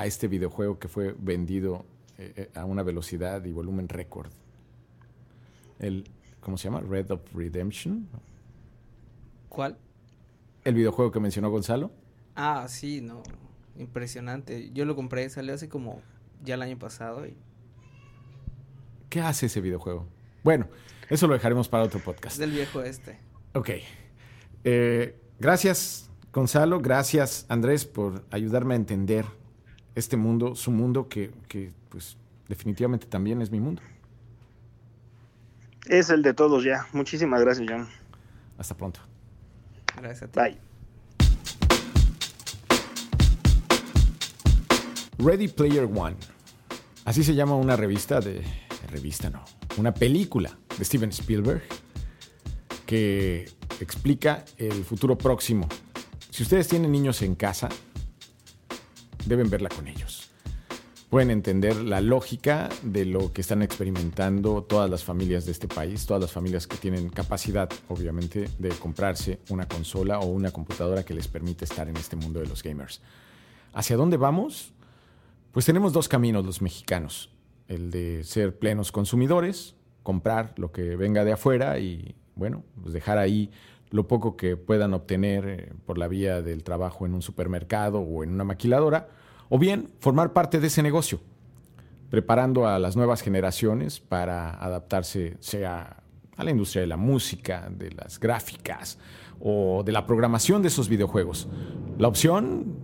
este 0.05 0.29
videojuego 0.29 0.79
que 0.79 0.89
fue 0.89 1.15
vendido 1.19 1.87
eh, 2.19 2.33
eh, 2.37 2.51
a 2.55 2.67
una 2.67 2.83
velocidad 2.83 3.43
y 3.47 3.51
volumen 3.51 3.89
récord. 3.89 4.31
El 5.79 6.05
¿cómo 6.47 6.57
se 6.57 6.69
llama? 6.69 6.81
Red 6.81 7.11
of 7.11 7.21
Redemption. 7.35 8.09
¿Cuál? 9.49 9.77
El 10.63 10.75
videojuego 10.77 11.11
que 11.11 11.19
mencionó 11.19 11.51
Gonzalo. 11.51 11.91
Ah, 12.37 12.67
sí, 12.69 13.01
no. 13.01 13.25
Impresionante. 13.77 14.71
Yo 14.73 14.85
lo 14.85 14.95
compré, 14.95 15.29
salió 15.29 15.55
hace 15.55 15.69
como 15.69 16.01
ya 16.45 16.55
el 16.55 16.63
año 16.63 16.79
pasado. 16.79 17.27
Y... 17.27 17.37
¿Qué 19.09 19.21
hace 19.21 19.47
ese 19.47 19.61
videojuego? 19.61 20.07
Bueno, 20.45 20.69
eso 21.11 21.27
lo 21.27 21.35
dejaremos 21.35 21.69
para 21.69 21.83
otro 21.83 21.99
podcast. 21.99 22.39
Del 22.39 22.53
viejo 22.53 22.81
este. 22.81 23.19
Ok. 23.53 23.71
Eh, 24.63 25.21
gracias, 25.41 26.13
Gonzalo. 26.33 26.79
Gracias, 26.79 27.45
Andrés, 27.49 27.85
por 27.87 28.25
ayudarme 28.31 28.75
a 28.75 28.77
entender 28.77 29.25
este 29.97 30.17
mundo, 30.17 30.55
su 30.55 30.71
mundo, 30.71 31.09
que, 31.09 31.33
que 31.49 31.73
pues 31.89 32.17
definitivamente 32.47 33.09
también 33.09 33.43
es 33.43 33.51
mi 33.51 33.59
mundo. 33.59 33.83
Es 35.89 36.11
el 36.11 36.23
de 36.23 36.35
todos 36.35 36.65
ya. 36.65 36.87
Muchísimas 36.93 37.41
gracias, 37.41 37.67
John. 37.69 37.89
Hasta 38.59 38.77
pronto. 38.77 39.01
Gracias 39.97 40.25
a 40.25 40.27
ti. 40.29 40.41
Bye. 40.41 40.59
Ready 45.19 45.49
Player 45.49 45.85
One. 45.85 46.17
Así 47.05 47.23
se 47.23 47.35
llama 47.35 47.57
una 47.57 47.77
revista 47.77 48.21
de... 48.21 48.43
Revista 48.91 49.31
no. 49.31 49.45
Una 49.79 49.93
película 49.93 50.57
de 50.79 50.85
Steven 50.85 51.11
Spielberg 51.11 51.63
que 52.85 53.51
explica 53.81 54.45
el 54.59 54.85
futuro 54.85 55.17
próximo. 55.17 55.69
Si 56.31 56.43
ustedes 56.43 56.69
tienen 56.69 56.93
niños 56.93 57.23
en 57.23 57.35
casa, 57.35 57.69
deben 59.25 59.51
verla 59.51 59.69
con 59.69 59.89
ellos 59.89 60.26
pueden 61.11 61.31
entender 61.31 61.77
la 61.77 62.01
lógica 62.01 62.69
de 62.83 63.05
lo 63.05 63.33
que 63.33 63.41
están 63.41 63.63
experimentando 63.63 64.63
todas 64.65 64.91
las 64.91 65.05
familias 65.05 65.47
de 65.47 65.53
este 65.53 65.69
país, 65.69 66.05
todas 66.05 66.21
las 66.21 66.33
familias 66.33 66.67
que 66.67 66.77
tienen 66.77 67.09
capacidad, 67.11 67.71
obviamente, 67.89 68.49
de 68.59 68.71
comprarse 68.71 69.39
una 69.51 69.69
consola 69.69 70.19
o 70.19 70.27
una 70.27 70.51
computadora 70.51 71.05
que 71.05 71.15
les 71.15 71.29
permite 71.29 71.65
estar 71.65 71.89
en 71.89 71.97
este 71.97 72.17
mundo 72.17 72.41
de 72.41 72.47
los 72.47 72.63
gamers. 72.63 73.01
¿Hacia 73.73 73.97
dónde 73.97 74.17
vamos? 74.17 74.73
Pues 75.53 75.65
tenemos 75.65 75.93
dos 75.93 76.09
caminos 76.09 76.45
los 76.45 76.61
mexicanos. 76.61 77.31
El 77.69 77.91
de 77.91 78.25
ser 78.25 78.59
plenos 78.59 78.91
consumidores, 78.91 79.75
comprar 80.03 80.55
lo 80.57 80.73
que 80.73 80.97
venga 80.97 81.25
de 81.25 81.33
afuera 81.33 81.79
y, 81.79 82.17
bueno, 82.35 82.65
pues 82.83 82.93
dejar 82.93 83.19
ahí 83.19 83.51
lo 83.91 84.09
poco 84.09 84.37
que 84.37 84.57
puedan 84.57 84.93
obtener 84.93 85.49
eh, 85.49 85.73
por 85.85 85.99
la 85.99 86.09
vía 86.09 86.43
del 86.43 86.65
trabajo 86.65 87.07
en 87.07 87.15
un 87.15 87.23
supermercado 87.23 88.01
o 88.01 88.25
en 88.25 88.31
una 88.31 88.45
maquiladora 88.45 89.09
o 89.49 89.59
bien 89.59 89.91
formar 90.01 90.33
parte 90.33 90.61
de 90.61 90.67
ese 90.67 90.83
negocio, 90.83 91.21
preparando 92.11 92.67
a 92.67 92.79
las 92.79 92.97
nuevas 92.97 93.23
generaciones 93.23 94.01
para 94.01 94.51
adaptarse 94.51 95.37
sea 95.41 96.03
a 96.37 96.45
la 96.45 96.51
industria 96.51 96.83
de 96.83 96.87
la 96.87 96.97
música, 96.97 97.69
de 97.71 97.91
las 97.93 98.21
gráficas 98.21 98.99
o 99.41 99.83
de 99.85 99.93
la 99.93 100.07
programación 100.07 100.63
de 100.63 100.69
esos 100.69 100.89
videojuegos. 100.89 101.49
La 101.99 102.09
opción 102.09 102.77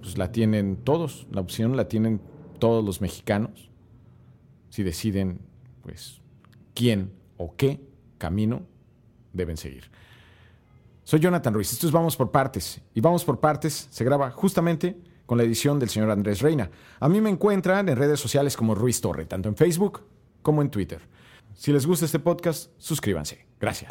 pues 0.00 0.18
la 0.18 0.30
tienen 0.30 0.76
todos, 0.76 1.26
la 1.32 1.40
opción 1.40 1.76
la 1.76 1.88
tienen 1.88 2.20
todos 2.60 2.84
los 2.84 3.00
mexicanos, 3.00 3.70
si 4.70 4.82
deciden, 4.82 5.40
pues, 5.82 6.20
quién 6.74 7.12
o 7.36 7.56
qué 7.56 7.80
camino 8.18 8.62
deben 9.32 9.56
seguir. 9.56 9.90
Soy 11.02 11.20
Jonathan 11.20 11.54
Ruiz, 11.54 11.72
esto 11.72 11.86
es 11.86 11.92
Vamos 11.92 12.16
por 12.16 12.30
Partes, 12.30 12.80
y 12.94 13.00
Vamos 13.00 13.24
por 13.24 13.40
Partes 13.40 13.88
se 13.90 14.04
graba 14.04 14.30
justamente 14.30 14.96
con 15.26 15.38
la 15.38 15.44
edición 15.44 15.78
del 15.78 15.90
señor 15.90 16.10
Andrés 16.10 16.40
Reina. 16.40 16.70
A 17.00 17.08
mí 17.08 17.20
me 17.20 17.30
encuentran 17.30 17.88
en 17.88 17.96
redes 17.96 18.20
sociales 18.20 18.56
como 18.56 18.74
Ruiz 18.74 19.00
Torre, 19.00 19.26
tanto 19.26 19.48
en 19.48 19.56
Facebook 19.56 20.02
como 20.42 20.62
en 20.62 20.70
Twitter. 20.70 21.00
Si 21.54 21.72
les 21.72 21.86
gusta 21.86 22.04
este 22.04 22.18
podcast, 22.18 22.70
suscríbanse. 22.78 23.46
Gracias. 23.60 23.90